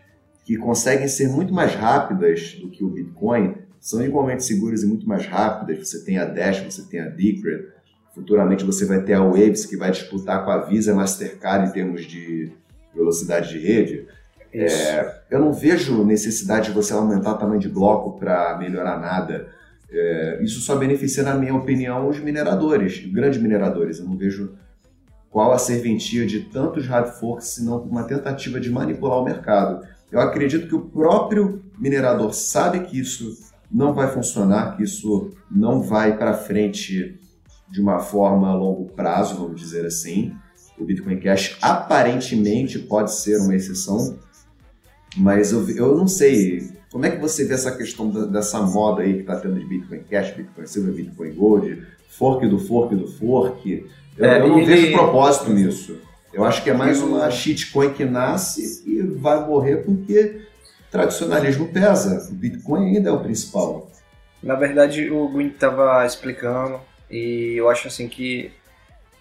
[0.45, 5.07] que conseguem ser muito mais rápidas do que o Bitcoin, são igualmente seguras e muito
[5.09, 5.89] mais rápidas.
[5.89, 7.69] Você tem a Dash, você tem a Decred,
[8.15, 12.05] futuramente você vai ter a Waves que vai disputar com a Visa Mastercard em termos
[12.05, 12.53] de
[12.97, 14.07] velocidade de rede.
[14.53, 19.49] É, eu não vejo necessidade de você aumentar o tamanho de bloco para melhorar nada.
[19.91, 23.99] É, isso só beneficia, na minha opinião, os mineradores, grandes mineradores.
[23.99, 24.55] Eu não vejo
[25.31, 29.87] qual a serventia de tantos hard forks, senão uma tentativa de manipular o mercado.
[30.11, 33.37] Eu acredito que o próprio minerador sabe que isso
[33.71, 37.21] não vai funcionar, que isso não vai para frente
[37.69, 40.35] de uma forma a longo prazo, vamos dizer assim.
[40.79, 44.19] O Bitcoin Cash aparentemente pode ser uma exceção,
[45.17, 46.71] mas eu, eu não sei.
[46.91, 49.65] Como é que você vê essa questão da, dessa moda aí que está tendo de
[49.65, 53.87] Bitcoin Cash, Bitcoin Silver, Bitcoin Gold, fork do fork do fork?
[54.17, 54.67] Eu, é, eu não ele...
[54.67, 55.99] vejo propósito nisso.
[56.33, 60.43] Eu acho que é mais uma shitcoin que nasce e vai morrer porque
[60.91, 62.29] tradicionalismo pesa.
[62.31, 63.91] O Bitcoin ainda é o principal.
[64.43, 66.79] Na verdade, o Gwyn estava explicando
[67.11, 68.51] e eu acho assim que,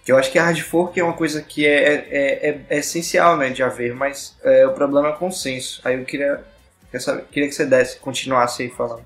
[0.06, 2.78] que eu acho que a hard fork é uma coisa que é, é, é, é
[2.78, 5.82] essencial né, de haver, mas é, o problema é o consenso.
[5.84, 6.46] Aí eu queria,
[7.32, 9.04] queria que você desse, continuasse aí falando.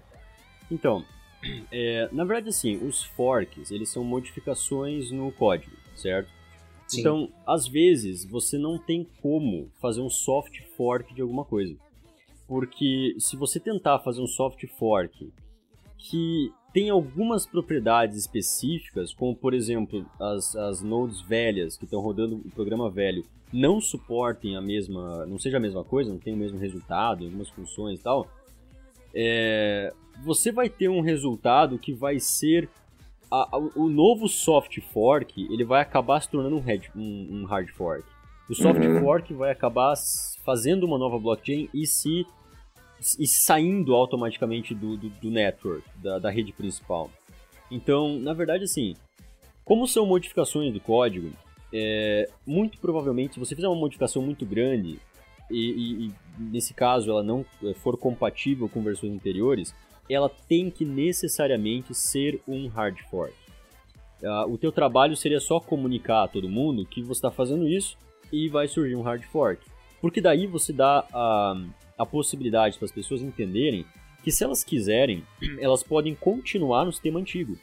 [0.69, 1.05] Então,
[1.71, 6.29] é, na verdade, assim, os forks, eles são modificações no código, certo?
[6.85, 6.99] Sim.
[6.99, 11.77] Então, às vezes, você não tem como fazer um soft fork de alguma coisa.
[12.45, 15.31] Porque se você tentar fazer um soft fork
[15.97, 22.35] que tem algumas propriedades específicas, como por exemplo as, as nodes velhas que estão rodando
[22.35, 26.37] o programa velho não suportem a mesma, não seja a mesma coisa, não tem o
[26.37, 28.27] mesmo resultado, algumas funções e tal,
[29.13, 29.91] é,
[30.23, 32.69] você vai ter um resultado que vai ser
[33.31, 37.45] a, a, o novo soft fork, ele vai acabar se tornando um, head, um, um
[37.45, 38.03] hard fork.
[38.49, 38.99] O soft uhum.
[39.01, 39.93] fork vai acabar
[40.43, 42.25] fazendo uma nova blockchain e se
[43.17, 47.09] e saindo automaticamente do, do, do network, da, da rede principal.
[47.71, 48.95] Então, na verdade, assim,
[49.63, 51.31] como são modificações do código,
[51.71, 54.99] é, muito provavelmente, se você fizer uma modificação muito grande,
[55.49, 59.73] e, e, e, nesse caso ela não é, for compatível com versões anteriores,
[60.09, 63.33] ela tem que necessariamente ser um hard fork.
[64.21, 67.97] Uh, o teu trabalho seria só comunicar a todo mundo que você está fazendo isso
[68.31, 69.65] e vai surgir um hard fork.
[70.01, 71.61] Porque daí você dá a,
[71.99, 73.85] a possibilidade para as pessoas entenderem
[74.23, 75.23] que se elas quiserem,
[75.59, 77.57] elas podem continuar no sistema antigo.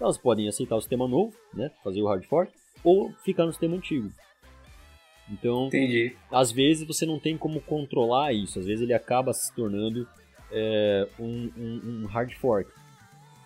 [0.00, 2.52] Elas podem aceitar o sistema novo, né, fazer o hard fork,
[2.84, 4.10] ou ficar no sistema antigo.
[5.30, 6.14] Então, Entendi.
[6.30, 10.06] às vezes você não tem como controlar isso, às vezes ele acaba se tornando
[10.52, 12.70] é, um, um, um, hard fork.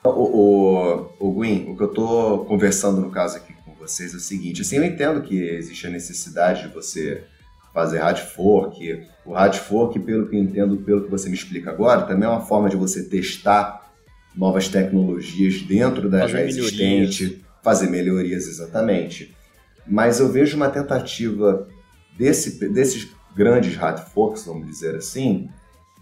[0.04, 4.16] O, o, o Gwyn, o que eu estou conversando no caso aqui com vocês é
[4.16, 7.24] o seguinte, assim, eu entendo que existe a necessidade de você
[7.72, 9.06] fazer hard fork.
[9.24, 12.30] O hard fork, pelo que eu entendo, pelo que você me explica agora, também é
[12.30, 13.90] uma forma de você testar
[14.34, 19.34] novas tecnologias dentro da fazer já existente, fazer melhorias exatamente.
[19.86, 21.66] Mas eu vejo uma tentativa
[22.16, 25.48] desse, desses grandes hard forks, vamos dizer assim,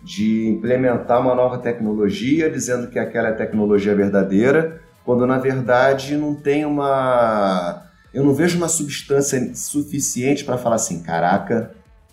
[0.03, 6.17] de implementar uma nova tecnologia, dizendo que aquela é a tecnologia verdadeira, quando na verdade
[6.17, 7.88] não tem uma
[8.19, 11.71] eu não vejo uma substância suficiente para falar assim, caraca,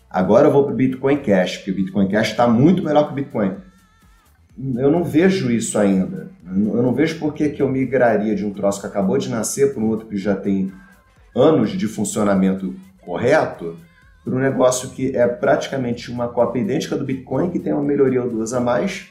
[0.08, 3.12] agora eu vou para o Bitcoin Cash, porque o Bitcoin Cash está muito melhor que
[3.12, 3.56] o Bitcoin.
[4.76, 6.30] Eu não vejo isso ainda.
[6.46, 9.74] Eu não vejo por que, que eu migraria de um troço que acabou de nascer
[9.74, 10.72] para um outro que já tem
[11.34, 13.76] anos de funcionamento correto
[14.24, 18.22] para um negócio que é praticamente uma cópia idêntica do Bitcoin, que tem uma melhoria
[18.22, 19.08] ou duas a mais.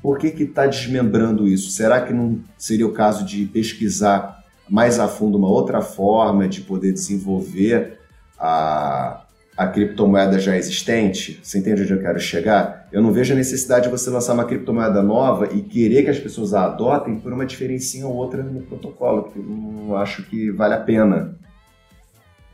[0.00, 1.72] Por que está desmembrando isso?
[1.72, 4.35] Será que não seria o caso de pesquisar
[4.68, 7.98] mais a fundo uma outra forma de poder desenvolver
[8.38, 9.22] a,
[9.56, 11.40] a criptomoeda já existente?
[11.42, 12.88] Você entende onde eu quero chegar?
[12.92, 16.18] Eu não vejo a necessidade de você lançar uma criptomoeda nova e querer que as
[16.18, 20.50] pessoas a adotem por uma diferencinha ou outra no protocolo, que eu não acho que
[20.50, 21.36] vale a pena.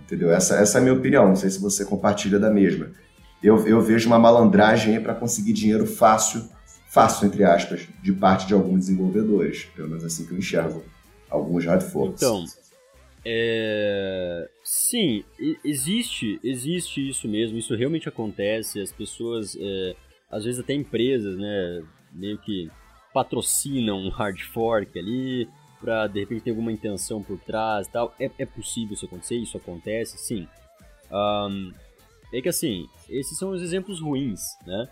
[0.04, 0.30] Entendeu?
[0.30, 2.88] Essa, essa é a minha opinião, não sei se você compartilha da mesma.
[3.42, 6.44] Eu, eu vejo uma malandragem para conseguir dinheiro fácil,
[6.90, 10.82] fácil entre aspas, de parte de alguns desenvolvedores, pelo menos assim que eu enxergo
[11.32, 12.22] alguns hard forks.
[12.22, 12.44] Então,
[13.24, 14.48] é...
[14.62, 15.24] sim,
[15.64, 19.96] existe, existe isso mesmo, isso realmente acontece, as pessoas, é...
[20.30, 22.70] às vezes até empresas, né, meio que
[23.12, 25.48] patrocinam um hard fork ali,
[25.80, 28.14] para de repente ter alguma intenção por trás e tal.
[28.18, 30.46] É, é possível isso acontecer, isso acontece, sim.
[31.10, 31.72] Um,
[32.32, 34.88] é que assim, esses são os exemplos ruins, né?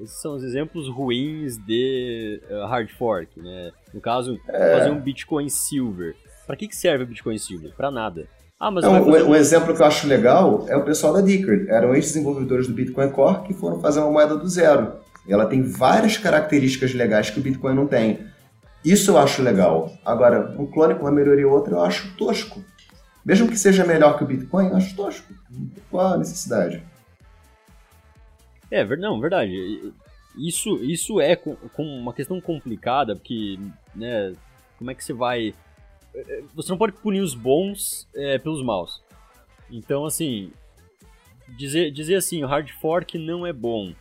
[0.00, 3.72] Esses são os exemplos ruins de uh, hard fork, né?
[3.92, 4.78] No caso, é.
[4.78, 6.14] fazer um Bitcoin Silver.
[6.46, 7.72] Para que, que serve o Bitcoin Silver?
[7.76, 8.26] Para nada.
[8.58, 11.66] Ah, mas Não, um, um, exemplo que eu acho legal é o pessoal da Dicker.
[11.68, 15.00] Eram ex-desenvolvedores do Bitcoin Core que foram fazer uma moeda do zero.
[15.28, 18.20] Ela tem várias características legais que o Bitcoin não tem.
[18.84, 19.92] Isso eu acho legal.
[20.04, 22.62] Agora, um clone com uma melhoria ou outra eu acho tosco.
[23.24, 25.32] Mesmo que seja melhor que o Bitcoin, eu acho tosco.
[25.90, 26.82] Qual a necessidade?
[28.72, 29.92] É, não, verdade.
[30.36, 33.58] Isso, isso é com, com uma questão complicada, porque,
[33.94, 34.32] né,
[34.78, 35.54] como é que você vai
[36.14, 39.02] é, você não pode punir os bons é, pelos maus.
[39.70, 40.52] Então, assim,
[41.56, 43.92] dizer, dizer assim, o hard fork não é bom,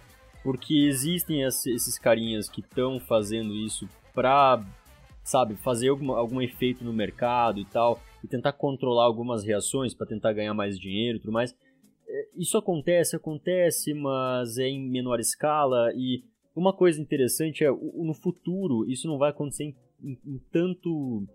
[0.44, 4.64] porque existem esses carinhas que estão fazendo isso pra,
[5.24, 10.08] sabe, fazer algum, algum efeito no mercado e tal, e tentar controlar algumas reações para
[10.08, 11.56] tentar ganhar mais dinheiro e tudo mais.
[12.36, 16.24] Isso acontece, acontece, mas é em menor escala e
[16.56, 21.26] uma coisa interessante é, no futuro, isso não vai acontecer em, em, em tanto...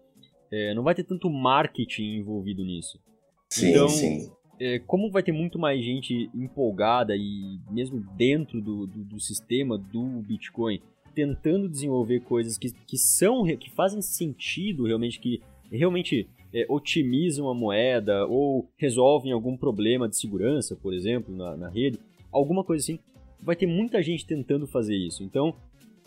[0.51, 3.01] É, não vai ter tanto marketing envolvido nisso.
[3.49, 8.87] Sim, então, sim é, como vai ter muito mais gente empolgada e mesmo dentro do,
[8.87, 10.81] do, do, sistema do Bitcoin
[11.15, 17.55] tentando desenvolver coisas que, que são que fazem sentido realmente que realmente é, otimizam a
[17.55, 21.99] moeda ou resolvem algum problema de segurança, por exemplo, na, na rede,
[22.33, 22.99] alguma coisa assim,
[23.39, 25.23] vai ter muita gente tentando fazer isso.
[25.23, 25.55] Então,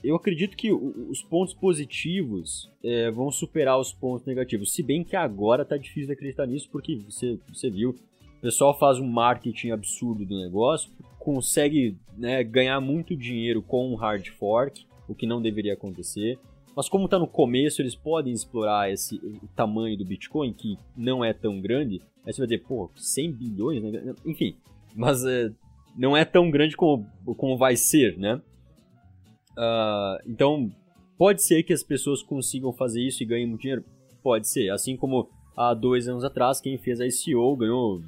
[0.04, 4.74] eu acredito que os pontos positivos é, vão superar os pontos negativos.
[4.74, 8.78] Se bem que agora tá difícil de acreditar nisso, porque você, você viu o pessoal
[8.80, 10.90] faz um marketing absurdo do negócio,
[11.20, 16.40] consegue né, ganhar muito dinheiro com um hard fork, o que não deveria acontecer.
[16.76, 21.24] Mas como está no começo, eles podem explorar esse, o tamanho do Bitcoin, que não
[21.24, 22.02] é tão grande.
[22.26, 24.16] Aí você vai dizer, pô, 100 bilhões, né?
[24.26, 24.56] Enfim,
[24.96, 25.52] mas é,
[25.98, 27.06] não é tão grande como,
[27.38, 28.42] como vai ser, né?
[29.58, 30.72] Uh, então,
[31.18, 33.84] pode ser que as pessoas consigam fazer isso e ganhem muito dinheiro?
[34.24, 34.70] Pode ser.
[34.70, 38.02] Assim como há dois anos atrás, quem fez a ICO ganhou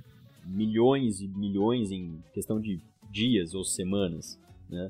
[0.46, 4.40] milhões e milhões em questão de dias ou semanas,
[4.70, 4.90] né?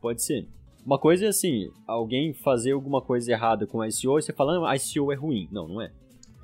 [0.00, 0.46] Pode ser.
[0.84, 4.64] Uma coisa é assim, alguém fazer alguma coisa errada com a ICO e você falando,
[4.64, 5.48] ah, a ICO é ruim.
[5.52, 5.90] Não, não é.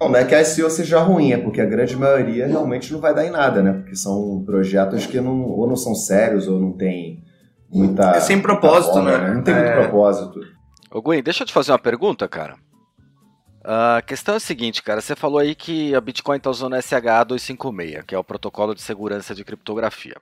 [0.01, 3.01] Não, não é que a ICO seja ruim, é porque a grande maioria realmente não
[3.01, 3.73] vai dar em nada, né?
[3.73, 7.25] Porque são projetos que não, ou não são sérios ou não tem
[7.69, 8.13] muita.
[8.13, 9.35] É sem propósito, forma, né?
[9.35, 9.63] Não tem é...
[9.63, 10.41] muito propósito.
[10.91, 12.55] Ô Gwen, deixa eu te fazer uma pergunta, cara.
[13.71, 14.99] A questão é a seguinte, cara.
[14.99, 19.35] Você falou aí que a Bitcoin está usando SH256, que é o protocolo de segurança
[19.35, 20.17] de criptografia.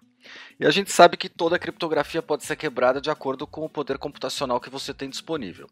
[0.58, 3.98] E a gente sabe que toda criptografia pode ser quebrada de acordo com o poder
[3.98, 5.68] computacional que você tem disponível.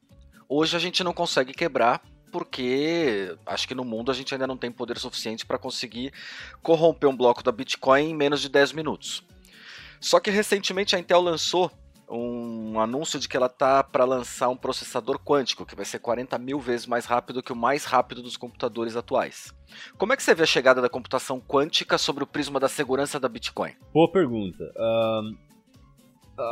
[0.48, 2.00] Hoje a gente não consegue quebrar
[2.30, 6.12] porque acho que no mundo a gente ainda não tem poder suficiente para conseguir
[6.62, 9.24] corromper um bloco da Bitcoin em menos de 10 minutos.
[10.00, 11.72] Só que recentemente a Intel lançou
[12.10, 16.38] um anúncio de que ela tá para lançar um processador quântico que vai ser 40
[16.38, 19.54] mil vezes mais rápido que o mais rápido dos computadores atuais.
[19.96, 23.18] Como é que você vê a chegada da computação quântica sobre o prisma da segurança
[23.18, 23.72] da Bitcoin?
[23.92, 24.64] Boa pergunta.
[24.76, 25.54] Uh,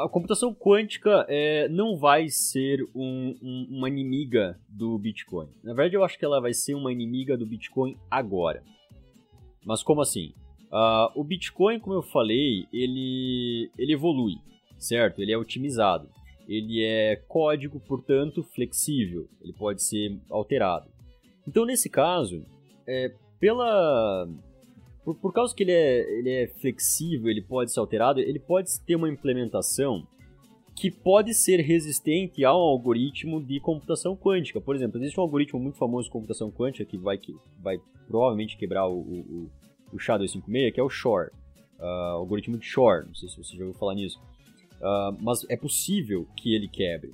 [0.04, 5.48] a computação quântica é, não vai ser um, um, uma inimiga do Bitcoin.
[5.62, 8.62] Na verdade, eu acho que ela vai ser uma inimiga do Bitcoin agora.
[9.64, 10.34] Mas como assim?
[10.72, 14.36] Uh, o Bitcoin, como eu falei, ele, ele evolui
[14.84, 15.20] certo?
[15.20, 16.08] Ele é otimizado.
[16.48, 19.28] Ele é código, portanto, flexível.
[19.40, 20.90] Ele pode ser alterado.
[21.46, 22.44] Então, nesse caso,
[22.86, 24.28] é, pela
[25.04, 28.68] por, por, causa que ele é, ele é flexível, ele pode ser alterado, ele pode
[28.86, 30.06] ter uma implementação
[30.74, 34.60] que pode ser resistente ao algoritmo de computação quântica.
[34.60, 38.56] Por exemplo, existe um algoritmo muito famoso de computação quântica que vai, que vai provavelmente
[38.56, 39.50] quebrar o, o,
[39.92, 41.30] o SHA-256, que é o Shor.
[41.78, 44.20] Uh, algoritmo de Shor, não sei se você já ouviu falar nisso.
[44.82, 47.12] Uh, mas é possível que ele quebre.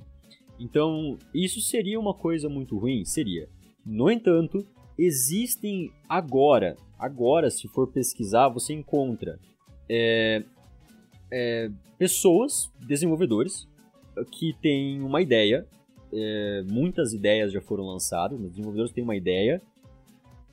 [0.59, 3.05] Então, isso seria uma coisa muito ruim?
[3.05, 3.47] Seria.
[3.85, 4.65] No entanto,
[4.97, 9.39] existem agora, agora, se for pesquisar, você encontra
[9.87, 10.43] é,
[11.31, 13.67] é, pessoas, desenvolvedores,
[14.31, 15.65] que têm uma ideia.
[16.11, 19.61] É, muitas ideias já foram lançadas, os desenvolvedores têm uma ideia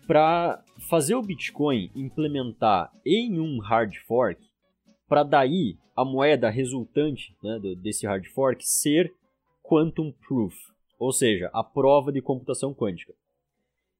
[0.06, 4.40] para fazer o Bitcoin implementar em um hard fork,
[5.08, 9.12] para daí a moeda resultante né, desse hard fork ser
[9.62, 10.54] quantum proof,
[10.98, 13.14] ou seja, a prova de computação quântica.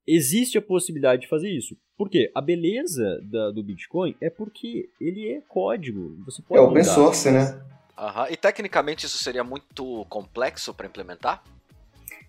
[0.06, 1.76] Existe a possibilidade de fazer isso.
[1.96, 2.30] Por quê?
[2.34, 6.16] A beleza da, do Bitcoin é porque ele é código.
[6.24, 6.94] Você pode é open mudar.
[6.94, 7.60] source, né?
[7.98, 8.26] Uhum.
[8.30, 11.42] E tecnicamente isso seria muito complexo para implementar?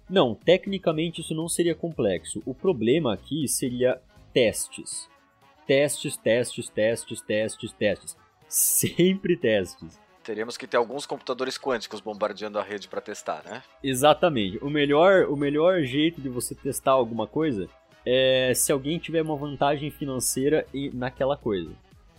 [0.10, 2.42] Não, tecnicamente isso não seria complexo.
[2.46, 4.02] O problema aqui seria
[4.34, 5.08] testes.
[5.68, 10.00] Testes, testes, testes, testes, testes sempre testes.
[10.24, 13.64] Teríamos que ter alguns computadores quânticos bombardeando a rede para testar, né?
[13.82, 14.58] Exatamente.
[14.62, 17.70] O melhor, o melhor jeito de você testar alguma coisa
[18.06, 21.72] é se alguém tiver uma vantagem financeira naquela coisa.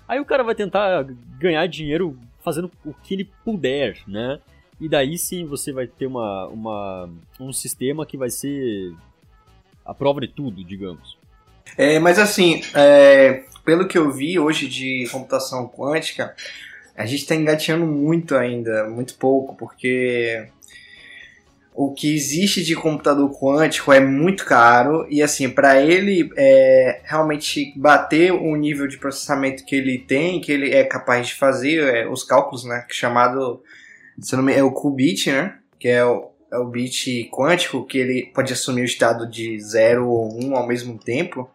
[0.07, 1.07] Aí o cara vai tentar
[1.39, 4.41] ganhar dinheiro fazendo o que ele puder, né?
[4.81, 8.95] E daí sim você vai ter uma, uma, um sistema que vai ser
[9.85, 11.19] a prova de tudo, digamos.
[11.77, 16.35] É, mas assim, é, pelo que eu vi hoje de computação quântica,
[16.97, 20.49] a gente está engateando muito ainda, muito pouco, porque
[21.75, 27.75] o que existe de computador quântico é muito caro e assim para ele é, realmente
[27.77, 32.09] bater o nível de processamento que ele tem, que ele é capaz de fazer é,
[32.09, 33.63] os cálculos, né, que é chamado,
[34.19, 38.31] se não me é o qubit, né, que é o, o bit quântico, que ele
[38.35, 41.49] pode assumir o estado de 0 ou 1 um ao mesmo tempo,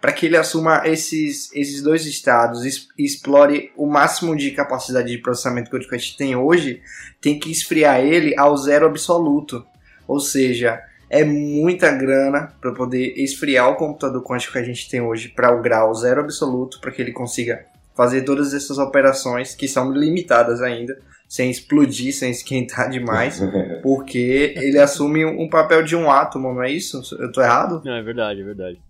[0.00, 5.18] para que ele assuma esses, esses dois estados e explore o máximo de capacidade de
[5.18, 6.82] processamento que a gente tem hoje,
[7.20, 9.64] tem que esfriar ele ao zero absoluto.
[10.08, 15.00] Ou seja, é muita grana para poder esfriar o computador quântico que a gente tem
[15.00, 19.68] hoje para o grau zero absoluto, para que ele consiga fazer todas essas operações que
[19.68, 20.98] são limitadas ainda,
[21.30, 23.40] sem explodir, sem esquentar demais,
[23.84, 27.00] porque ele assume um papel de um átomo, não é isso?
[27.20, 27.80] Eu tô errado?
[27.84, 28.80] Não, é verdade, é verdade.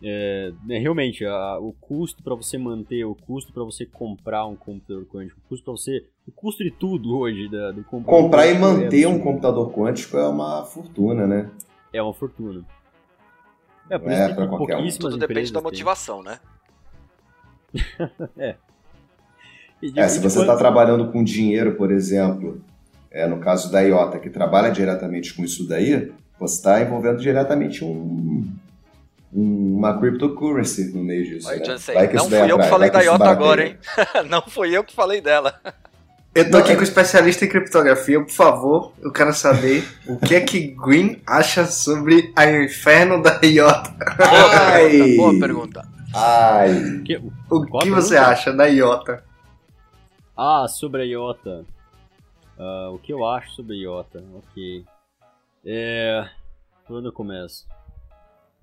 [0.00, 4.54] É, é, realmente, a, o custo para você manter, o custo para você comprar um
[4.54, 6.06] computador quântico, o custo para você.
[6.28, 8.22] O custo de tudo hoje da, do computador.
[8.22, 11.50] Comprar e manter é um computador quântico é uma fortuna, né?
[11.92, 12.64] É uma fortuna.
[13.90, 15.18] É, por é, isso que pouquíssimas um.
[15.18, 16.32] Tudo depende da motivação, tem.
[16.32, 16.40] né?
[18.38, 18.56] é.
[19.96, 22.60] É, se você está trabalhando com dinheiro, por exemplo,
[23.10, 27.84] é, no caso da IOTA, que trabalha diretamente com isso daí, você está envolvendo diretamente
[27.84, 28.46] um,
[29.32, 31.48] uma cryptocurrency no meio disso.
[31.48, 31.76] Oi, né?
[31.94, 33.76] Vai que não fui eu que falei da IOTA agora, hein?
[34.30, 35.60] não fui eu que falei dela.
[36.34, 40.16] Eu tô aqui é com o especialista em criptografia, por favor, eu quero saber o
[40.16, 43.94] que é que Green acha sobre a inferno da IOTA.
[44.18, 45.14] Ai.
[45.16, 45.86] Boa pergunta.
[46.12, 47.02] Ai.
[47.04, 49.22] Que, o que você acha da IOTA?
[50.36, 51.64] Ah, sobre a IOTA.
[52.58, 54.24] Uh, o que eu acho sobre a IOTA?
[54.34, 54.84] Ok.
[55.64, 56.28] É.
[56.86, 57.66] Quando eu começo?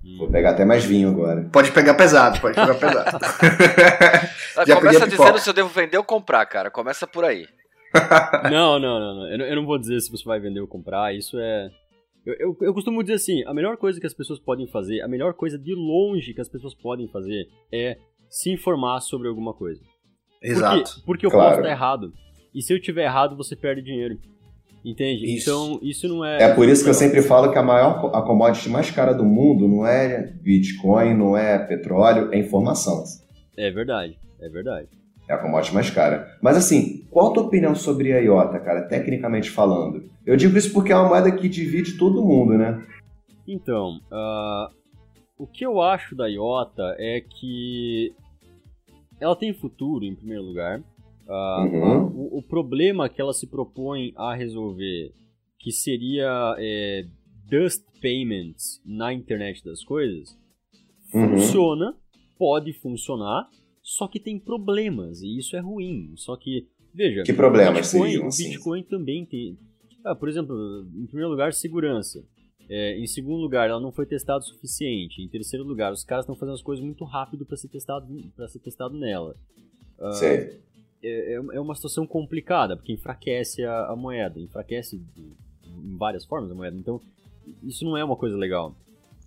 [0.04, 0.18] Hum.
[0.18, 1.48] Vou pegar até mais vinho agora.
[1.52, 3.20] Pode pegar pesado, pode pegar pesado.
[4.66, 6.72] Já começa dizendo se eu devo vender ou comprar, cara.
[6.72, 7.48] Começa por aí.
[8.50, 9.28] não, não, não, não.
[9.28, 9.46] Eu, não.
[9.46, 11.14] eu não vou dizer se você vai vender ou comprar.
[11.16, 11.70] Isso é.
[12.26, 15.08] Eu, eu, eu, costumo dizer assim: a melhor coisa que as pessoas podem fazer, a
[15.08, 17.98] melhor coisa de longe que as pessoas podem fazer é
[18.30, 19.82] se informar sobre alguma coisa.
[20.42, 20.78] Exato.
[20.78, 21.50] Porque, porque eu claro.
[21.50, 22.14] posso estar errado.
[22.54, 24.18] E se eu tiver errado, você perde dinheiro.
[24.84, 25.36] Entende?
[25.36, 25.50] Isso.
[25.50, 26.42] Então, isso não é.
[26.42, 29.24] É por isso que eu sempre falo que a maior a commodity mais cara do
[29.24, 33.04] mundo não é Bitcoin, não é petróleo, é informação.
[33.56, 34.88] É verdade, é verdade.
[35.30, 36.36] É a commodity mais cara.
[36.42, 40.10] Mas assim, qual a tua opinião sobre a IOTA, cara, tecnicamente falando?
[40.26, 42.84] Eu digo isso porque é uma moeda que divide todo mundo, né?
[43.48, 44.74] Então, uh,
[45.38, 48.16] o que eu acho da IOTA é que
[49.22, 50.84] ela tem futuro, em primeiro lugar.
[51.28, 52.08] Uh, uhum.
[52.08, 55.14] o, o, problema que ela se propõe a resolver,
[55.60, 57.06] que seria é,
[57.48, 60.36] dust payments na internet das coisas,
[61.14, 61.38] uhum.
[61.38, 61.96] funciona,
[62.38, 63.48] pode funcionar,
[63.82, 66.12] só que tem problemas, e isso é ruim.
[66.18, 69.58] Só que, veja, que problemas o Bitcoin, o Bitcoin também tem.
[70.04, 70.56] Ah, por exemplo,
[70.96, 72.26] em primeiro lugar, segurança.
[72.70, 75.22] É, em segundo lugar, ela não foi testada o suficiente.
[75.22, 78.48] Em terceiro lugar, os caras estão fazendo as coisas muito rápido para ser testado para
[78.48, 79.36] ser testado nela.
[80.00, 80.60] Uh, é,
[81.04, 85.22] é, é, uma situação complicada porque enfraquece a, a moeda, enfraquece de,
[85.66, 86.78] em várias formas a moeda.
[86.78, 87.02] Então,
[87.64, 88.76] isso não é uma coisa legal.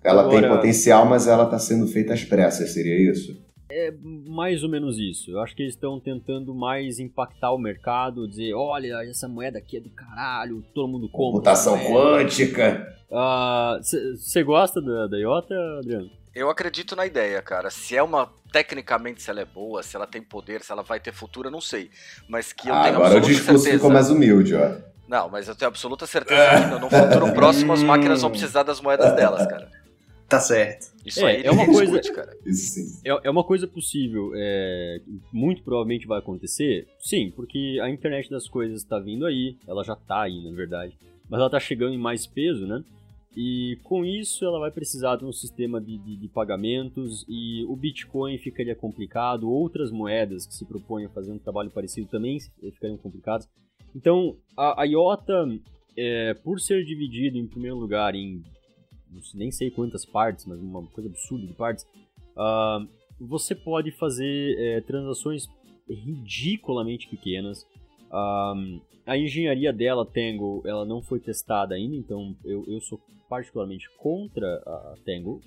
[0.03, 3.44] Ela Agora, tem potencial, mas ela está sendo feita às pressas, seria isso?
[3.69, 5.31] É mais ou menos isso.
[5.31, 9.79] Eu acho que eles estão tentando mais impactar o mercado, dizer, olha, essa moeda aqui
[9.79, 11.33] é do caralho, todo mundo compra.
[11.33, 12.95] Computação quântica.
[13.81, 16.11] Você uh, gosta da, da IOTA, Adriano?
[16.35, 17.71] Eu acredito na ideia, cara.
[17.71, 18.29] Se é uma.
[18.53, 21.53] Tecnicamente, se ela é boa, se ela tem poder, se ela vai ter futuro, eu
[21.53, 21.91] não sei.
[22.29, 24.77] Mas que eu ah, tenho agora absoluta o discurso ficou mais humilde, ó.
[25.09, 28.81] Não, mas eu tenho absoluta certeza que no futuro próximo as máquinas vão precisar das
[28.81, 29.71] moedas delas, cara.
[30.35, 30.93] Tá certo.
[31.07, 32.37] Isso é, aí é uma coisa, discute, cara.
[32.45, 33.01] Isso sim.
[33.05, 35.01] É, é uma coisa possível, é,
[35.33, 36.89] muito provavelmente vai acontecer.
[36.99, 40.99] Sim, porque a internet das coisas está vindo aí, ela já tá aí, na verdade.
[41.31, 42.83] Mas ela tá chegando em mais peso, né?
[43.37, 47.77] E com isso ela vai precisar de um sistema de, de, de, pagamentos e o
[47.77, 52.97] Bitcoin ficaria complicado, outras moedas que se propõem a fazer um trabalho parecido também ficariam
[52.97, 53.49] complicadas.
[53.95, 55.49] Então a, a IOTA,
[55.97, 58.43] é, por ser dividido em primeiro lugar em
[59.35, 61.85] nem sei quantas partes, mas uma coisa absurda de partes,
[62.37, 62.87] uh,
[63.21, 65.49] você pode fazer é, transações
[65.89, 67.63] ridiculamente pequenas.
[68.11, 72.99] Uh, a engenharia dela, Tango, ela não foi testada ainda, então eu, eu sou
[73.29, 75.41] particularmente contra a Tango.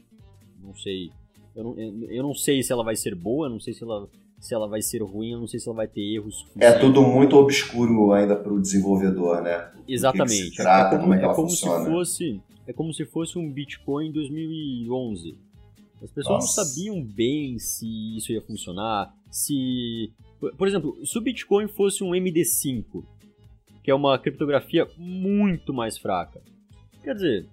[0.62, 1.12] Não sei,
[1.56, 4.08] eu não, eu não sei se ela vai ser boa, não sei se ela,
[4.40, 6.46] se ela vai ser ruim, eu não sei se ela vai ter erros.
[6.60, 9.72] É tudo muito obscuro ainda para o desenvolvedor, né?
[9.88, 10.52] Exatamente.
[10.52, 12.94] Que que trata, é como, como, é que ela é como se fosse é como
[12.94, 15.38] se fosse um Bitcoin 2011.
[16.04, 16.62] As pessoas Nossa.
[16.62, 20.14] não sabiam bem se isso ia funcionar, se...
[20.58, 23.04] Por exemplo, se o Bitcoin fosse um MD5,
[23.84, 26.40] que é uma criptografia muito mais fraca,
[27.08, 27.50] Quer dizer,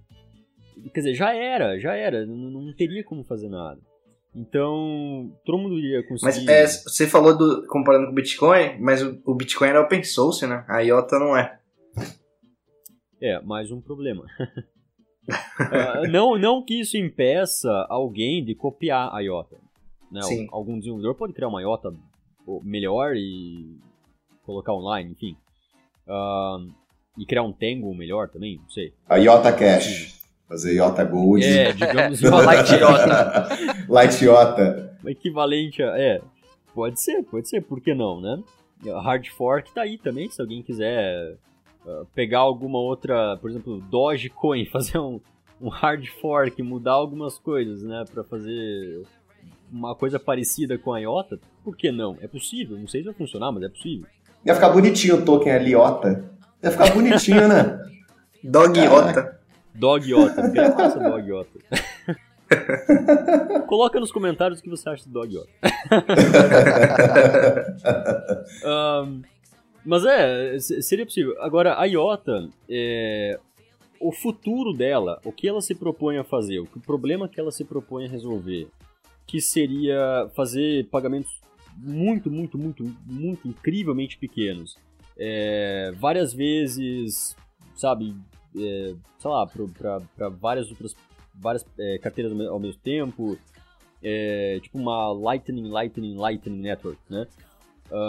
[0.92, 3.80] quer dizer, já era, já era, não, não teria como fazer nada.
[4.34, 6.44] Então, todo mundo iria conseguir.
[6.44, 10.02] Mas é, você falou do comparando com o Bitcoin, mas o, o Bitcoin era open
[10.02, 10.64] source, né?
[10.66, 11.56] A IOTA não é.
[13.22, 14.24] É, mais um problema.
[15.28, 19.56] uh, não, não que isso impeça alguém de copiar a IOTA.
[20.10, 20.22] Né?
[20.22, 20.46] Sim.
[20.50, 21.94] Algum desenvolvedor pode criar uma IOTA
[22.62, 23.78] melhor e
[24.44, 25.36] colocar online, enfim.
[26.06, 26.72] Uh,
[27.18, 28.92] e criar um Tango melhor também, não sei.
[29.08, 30.14] A IOTA Cash.
[30.46, 31.44] Fazer IOTA Gold.
[31.44, 33.48] É, digamos uma Light IOTA.
[33.88, 34.98] Light IOTA.
[35.06, 35.98] Equivalente a.
[35.98, 36.20] É,
[36.74, 38.42] pode ser, pode ser, por que não, né?
[39.02, 41.36] Hard Fork tá aí também, se alguém quiser
[41.84, 45.20] uh, pegar alguma outra, por exemplo, Dogecoin, fazer um,
[45.60, 49.04] um hard fork, mudar algumas coisas, né, para fazer
[49.70, 52.16] uma coisa parecida com a IOTA, por que não?
[52.20, 54.06] É possível, não sei se vai funcionar, mas é possível.
[54.44, 56.30] Ia ficar bonitinho o token ali, IOTA.
[56.62, 57.80] Ia ficar bonitinho, né?
[58.44, 59.40] Dog IOTA.
[59.74, 61.58] Dog Iota, é massa Dog Iota.
[63.66, 65.50] Coloca nos comentários o que você acha do Dog Iota.
[68.64, 69.22] um,
[69.84, 71.34] mas é, seria possível.
[71.40, 73.38] Agora, a Iota, é,
[74.00, 77.64] o futuro dela, o que ela se propõe a fazer, o problema que ela se
[77.64, 78.68] propõe a resolver,
[79.26, 81.40] que seria fazer pagamentos
[81.76, 84.76] muito, muito, muito, muito incrivelmente pequenos.
[85.16, 87.36] É, várias vezes,
[87.76, 88.14] sabe,
[88.56, 90.94] é, sei lá, para várias outras
[91.34, 93.36] várias é, carteiras ao mesmo tempo,
[94.02, 97.26] é, tipo uma Lightning, Lightning, Lightning Network, né?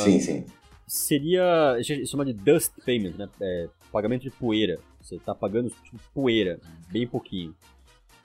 [0.01, 0.45] Sim, sim.
[0.87, 3.29] Seria, chama de dust payment, né?
[3.41, 4.79] É, pagamento de poeira.
[5.01, 6.59] Você está pagando tipo, poeira,
[6.91, 7.55] bem pouquinho.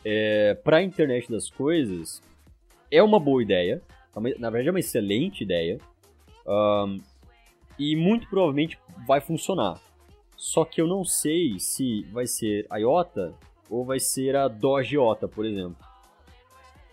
[0.05, 2.23] É, para a internet das coisas,
[2.91, 3.83] é uma boa ideia.
[4.15, 5.79] É na verdade, é uma excelente ideia.
[6.47, 7.01] Um,
[7.79, 9.81] e muito provavelmente vai funcionar.
[10.37, 13.35] Só que eu não sei se vai ser a IOTA
[13.69, 15.90] ou vai ser a Doge IOTA, por exemplo.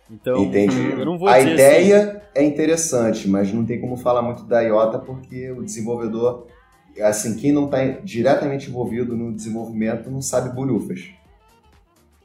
[0.10, 0.92] Então, Entendi.
[0.92, 2.20] eu não vou a dizer ideia assim...
[2.36, 6.48] é interessante, mas não tem como falar muito da IOTA porque o desenvolvedor,
[7.02, 11.10] assim, quem não está diretamente envolvido no desenvolvimento não sabe bolhufas.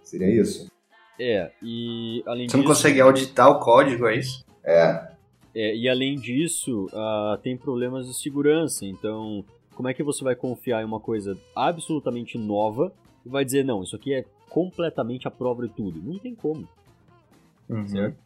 [0.02, 0.70] Seria isso?
[1.18, 2.58] É, e além Você disso...
[2.58, 4.44] não consegue auditar o código, é isso?
[4.64, 5.08] É.
[5.54, 10.34] é e além disso, uh, tem problemas de segurança, então como é que você vai
[10.34, 12.92] confiar em uma coisa absolutamente nova
[13.24, 16.00] e vai dizer, não, isso aqui é completamente a prova de tudo?
[16.02, 16.68] Não tem como.
[17.68, 17.86] Uhum.
[17.86, 18.16] Certo?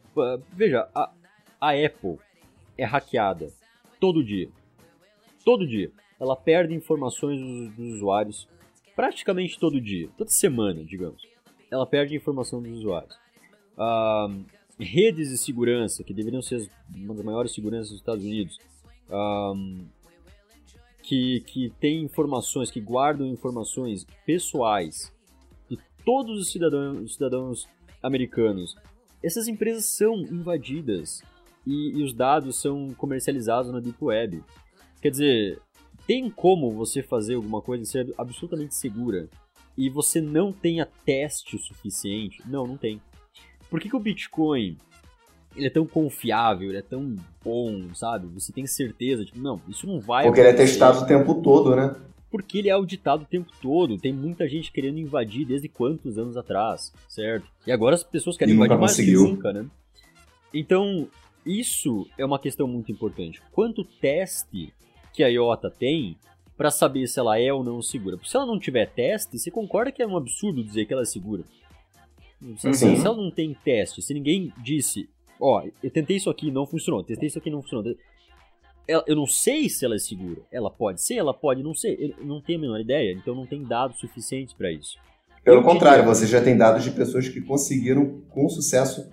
[0.53, 1.11] Veja, a,
[1.59, 2.17] a Apple
[2.77, 3.51] é hackeada
[3.99, 4.49] todo dia.
[5.43, 5.91] Todo dia.
[6.19, 8.47] Ela perde informações dos, dos usuários
[8.95, 10.09] praticamente todo dia.
[10.17, 11.21] Toda semana, digamos.
[11.69, 13.17] Ela perde informação dos usuários.
[14.79, 18.59] Redes de segurança, que deveriam ser uma das maiores seguranças dos Estados Unidos,
[19.09, 19.87] um,
[21.01, 25.11] que, que tem informações, que guardam informações pessoais
[25.69, 27.67] de todos os cidadãos, os cidadãos
[28.03, 28.75] americanos,
[29.21, 31.21] essas empresas são invadidas
[31.65, 34.43] e, e, os dados são comercializados na Deep Web.
[35.01, 35.61] Quer dizer,
[36.05, 39.27] tem como você fazer alguma coisa ser absolutamente segura
[39.77, 42.41] e você não tenha teste suficiente?
[42.45, 43.01] Não, não tem.
[43.69, 44.77] Por que, que o Bitcoin
[45.55, 48.27] ele é tão confiável, ele é tão bom, sabe?
[48.27, 50.61] Você tem certeza, tipo, não, isso não vai Porque acontecer.
[50.61, 51.95] ele é testado o tempo todo, né?
[52.29, 53.97] Porque ele é auditado o tempo todo.
[53.97, 57.47] Tem muita gente querendo invadir desde quantos anos atrás, certo?
[57.65, 59.65] E agora as pessoas querem invadir mais que nunca, né?
[60.53, 61.07] Então,
[61.45, 63.41] isso é uma questão muito importante.
[63.51, 64.73] Quanto teste
[65.13, 66.17] que a IOTA tem
[66.57, 68.17] para saber se ela é ou não segura?
[68.17, 71.03] Porque se ela não tiver teste, você concorda que é um absurdo dizer que ela
[71.03, 71.43] é segura?
[72.57, 75.09] Se, se ela não tem teste, se ninguém disse
[75.39, 77.95] ó, eu tentei isso aqui, não funcionou, testei isso aqui, não funcionou.
[78.87, 80.41] Eu não sei se ela é segura.
[80.51, 82.15] Ela pode ser, ela pode não ser.
[82.19, 84.97] Eu não tenho a menor ideia, então não tem dados suficientes para isso.
[85.43, 86.15] Pelo eu contrário, diria...
[86.15, 89.09] você já tem dados de pessoas que conseguiram com sucesso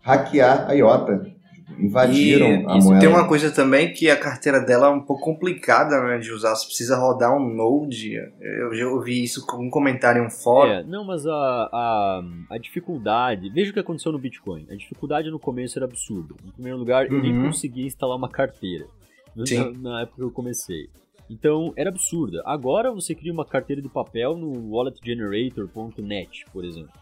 [0.00, 1.38] hackear a IOTA
[1.78, 3.00] invadiram e, a moeda.
[3.00, 6.54] Tem uma coisa também que a carteira dela é um pouco complicada né, de usar.
[6.54, 8.14] Você precisa rodar um Node.
[8.40, 10.70] Eu já ouvi isso com um comentário em um fórum.
[10.70, 13.50] É, não, mas a, a, a, dificuldade.
[13.50, 14.66] Veja o que aconteceu no Bitcoin.
[14.70, 16.34] A dificuldade no começo era absurda.
[16.44, 17.16] Em primeiro lugar, uhum.
[17.16, 17.46] eu nem uhum.
[17.46, 18.86] conseguia instalar uma carteira
[19.34, 20.88] na, na época que eu comecei.
[21.30, 22.42] Então era absurda.
[22.44, 26.92] Agora você cria uma carteira de papel no walletgenerator.net, por exemplo.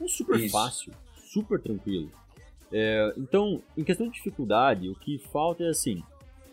[0.00, 0.52] É super Isso.
[0.52, 2.10] fácil, super tranquilo.
[2.72, 6.02] É, então, em questão de dificuldade, o que falta é assim: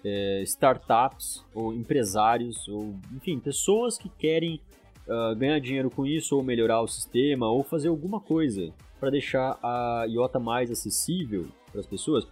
[0.03, 4.59] é, startups ou empresários, ou enfim, pessoas que querem
[5.07, 9.57] uh, ganhar dinheiro com isso, ou melhorar o sistema, ou fazer alguma coisa para deixar
[9.63, 12.27] a IOTA mais acessível para as pessoas.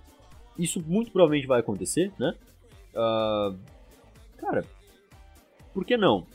[0.58, 2.34] Isso muito provavelmente vai acontecer, né?
[2.98, 3.58] Uh,
[4.38, 4.66] cara,
[5.74, 6.26] por que não?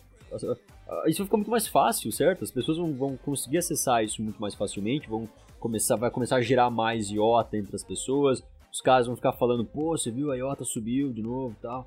[1.07, 2.45] isso vai ficar muito mais fácil, certo?
[2.45, 5.29] As pessoas vão, vão conseguir acessar isso muito mais facilmente, vão
[5.59, 8.43] começar, vai começar a gerar mais IOTA entre as pessoas.
[8.73, 11.87] Os caras vão ficar falando, pô, você viu a IOTA subiu de novo tal.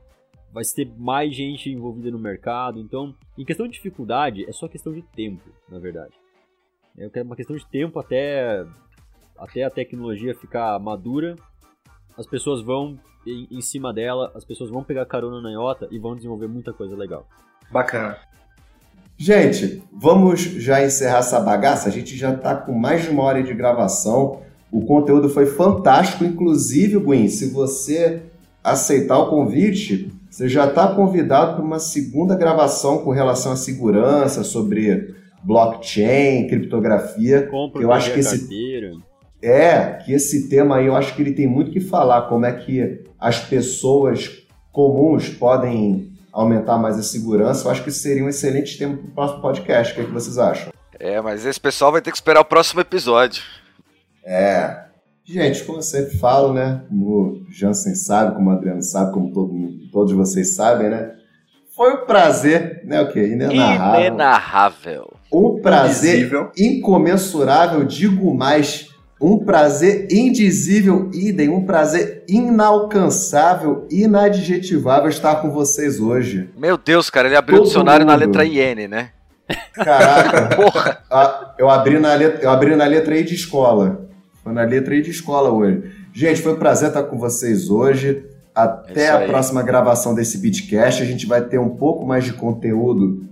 [0.51, 2.79] Vai ter mais gente envolvida no mercado.
[2.79, 6.13] Então, em questão de dificuldade, é só questão de tempo, na verdade.
[6.97, 8.65] É uma questão de tempo até,
[9.37, 11.35] até a tecnologia ficar madura.
[12.17, 15.99] As pessoas vão em, em cima dela, as pessoas vão pegar carona na IOTA e
[15.99, 17.27] vão desenvolver muita coisa legal.
[17.71, 18.17] Bacana.
[19.17, 21.87] Gente, vamos já encerrar essa bagaça.
[21.87, 24.41] A gente já está com mais de uma hora de gravação.
[24.71, 26.25] O conteúdo foi fantástico.
[26.25, 28.23] Inclusive, Gwen, se você
[28.61, 34.43] aceitar o convite, você já está convidado para uma segunda gravação com relação à segurança,
[34.43, 37.47] sobre blockchain, criptografia.
[37.47, 38.91] Compra eu acho que esse carteira.
[39.47, 42.51] É que esse tema aí eu acho que ele tem muito que falar como é
[42.53, 44.29] que as pessoas
[44.71, 49.11] comuns podem aumentar mais a segurança, eu acho que seria um excelente tema para o
[49.11, 49.93] próximo podcast.
[49.93, 50.73] O que, é que vocês acham?
[50.99, 53.41] É, mas esse pessoal vai ter que esperar o próximo episódio.
[54.25, 54.83] É.
[55.23, 56.83] Gente, como eu sempre falo, né?
[56.87, 59.53] Como o Jansen sabe, como o Adriano sabe, como todo,
[59.91, 61.13] todos vocês sabem, né?
[61.75, 63.01] Foi um prazer, né?
[63.01, 63.27] O quê?
[63.27, 63.99] Inenarrável.
[63.99, 65.13] Inenarrável.
[65.31, 66.51] Um prazer Indizível.
[66.57, 68.87] incomensurável, digo mais,
[69.25, 76.47] um prazer indizível, idem, um prazer inalcançável, inadjetivável estar com vocês hoje.
[76.55, 78.27] Meu Deus, cara, ele abriu o Todo dicionário na mundo.
[78.27, 79.09] letra IN, né?
[79.73, 80.99] Caraca, Porra!
[81.09, 84.07] Ah, eu, abri na letra, eu abri na letra I de escola.
[84.43, 85.81] Foi na letra I de escola hoje.
[86.13, 88.23] Gente, foi um prazer estar com vocês hoje.
[88.53, 91.01] Até É a próxima gravação desse Bitcast.
[91.01, 93.23] A gente vai ter um pouco mais de conteúdo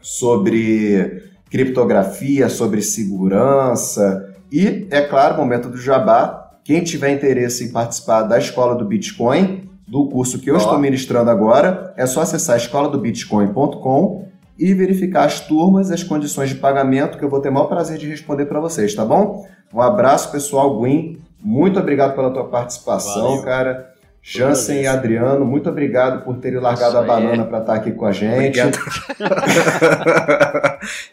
[0.00, 6.52] sobre criptografia, sobre segurança e, é claro, momento do jabá.
[6.62, 10.58] Quem tiver interesse em participar da Escola do Bitcoin, do curso que eu Ó.
[10.58, 16.54] estou ministrando agora, é só acessar escoladobitcoin.com e verificar as turmas e as condições de
[16.54, 19.44] pagamento, que eu vou ter o maior prazer de responder para vocês, tá bom?
[19.74, 20.78] Um abraço, pessoal.
[20.78, 23.42] Gwen, muito obrigado pela tua participação, Valeu.
[23.42, 23.93] cara.
[24.26, 28.06] Jansen e Adriano, muito obrigado por terem largado Isso a banana para estar aqui com
[28.06, 28.58] a gente.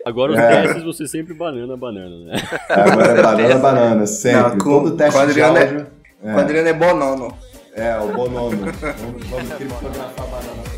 [0.05, 0.61] Agora os É.
[0.63, 2.41] testes você sempre banana, banana, né?
[2.69, 4.41] Agora é banana, banana, sempre.
[4.41, 5.87] Não, com- Todo teste com o de Adriano é- áudio.
[6.23, 7.37] O Adriano é bonono.
[7.75, 8.51] É, o bonomo.
[8.57, 10.70] vamos, vamos criptografar a banana.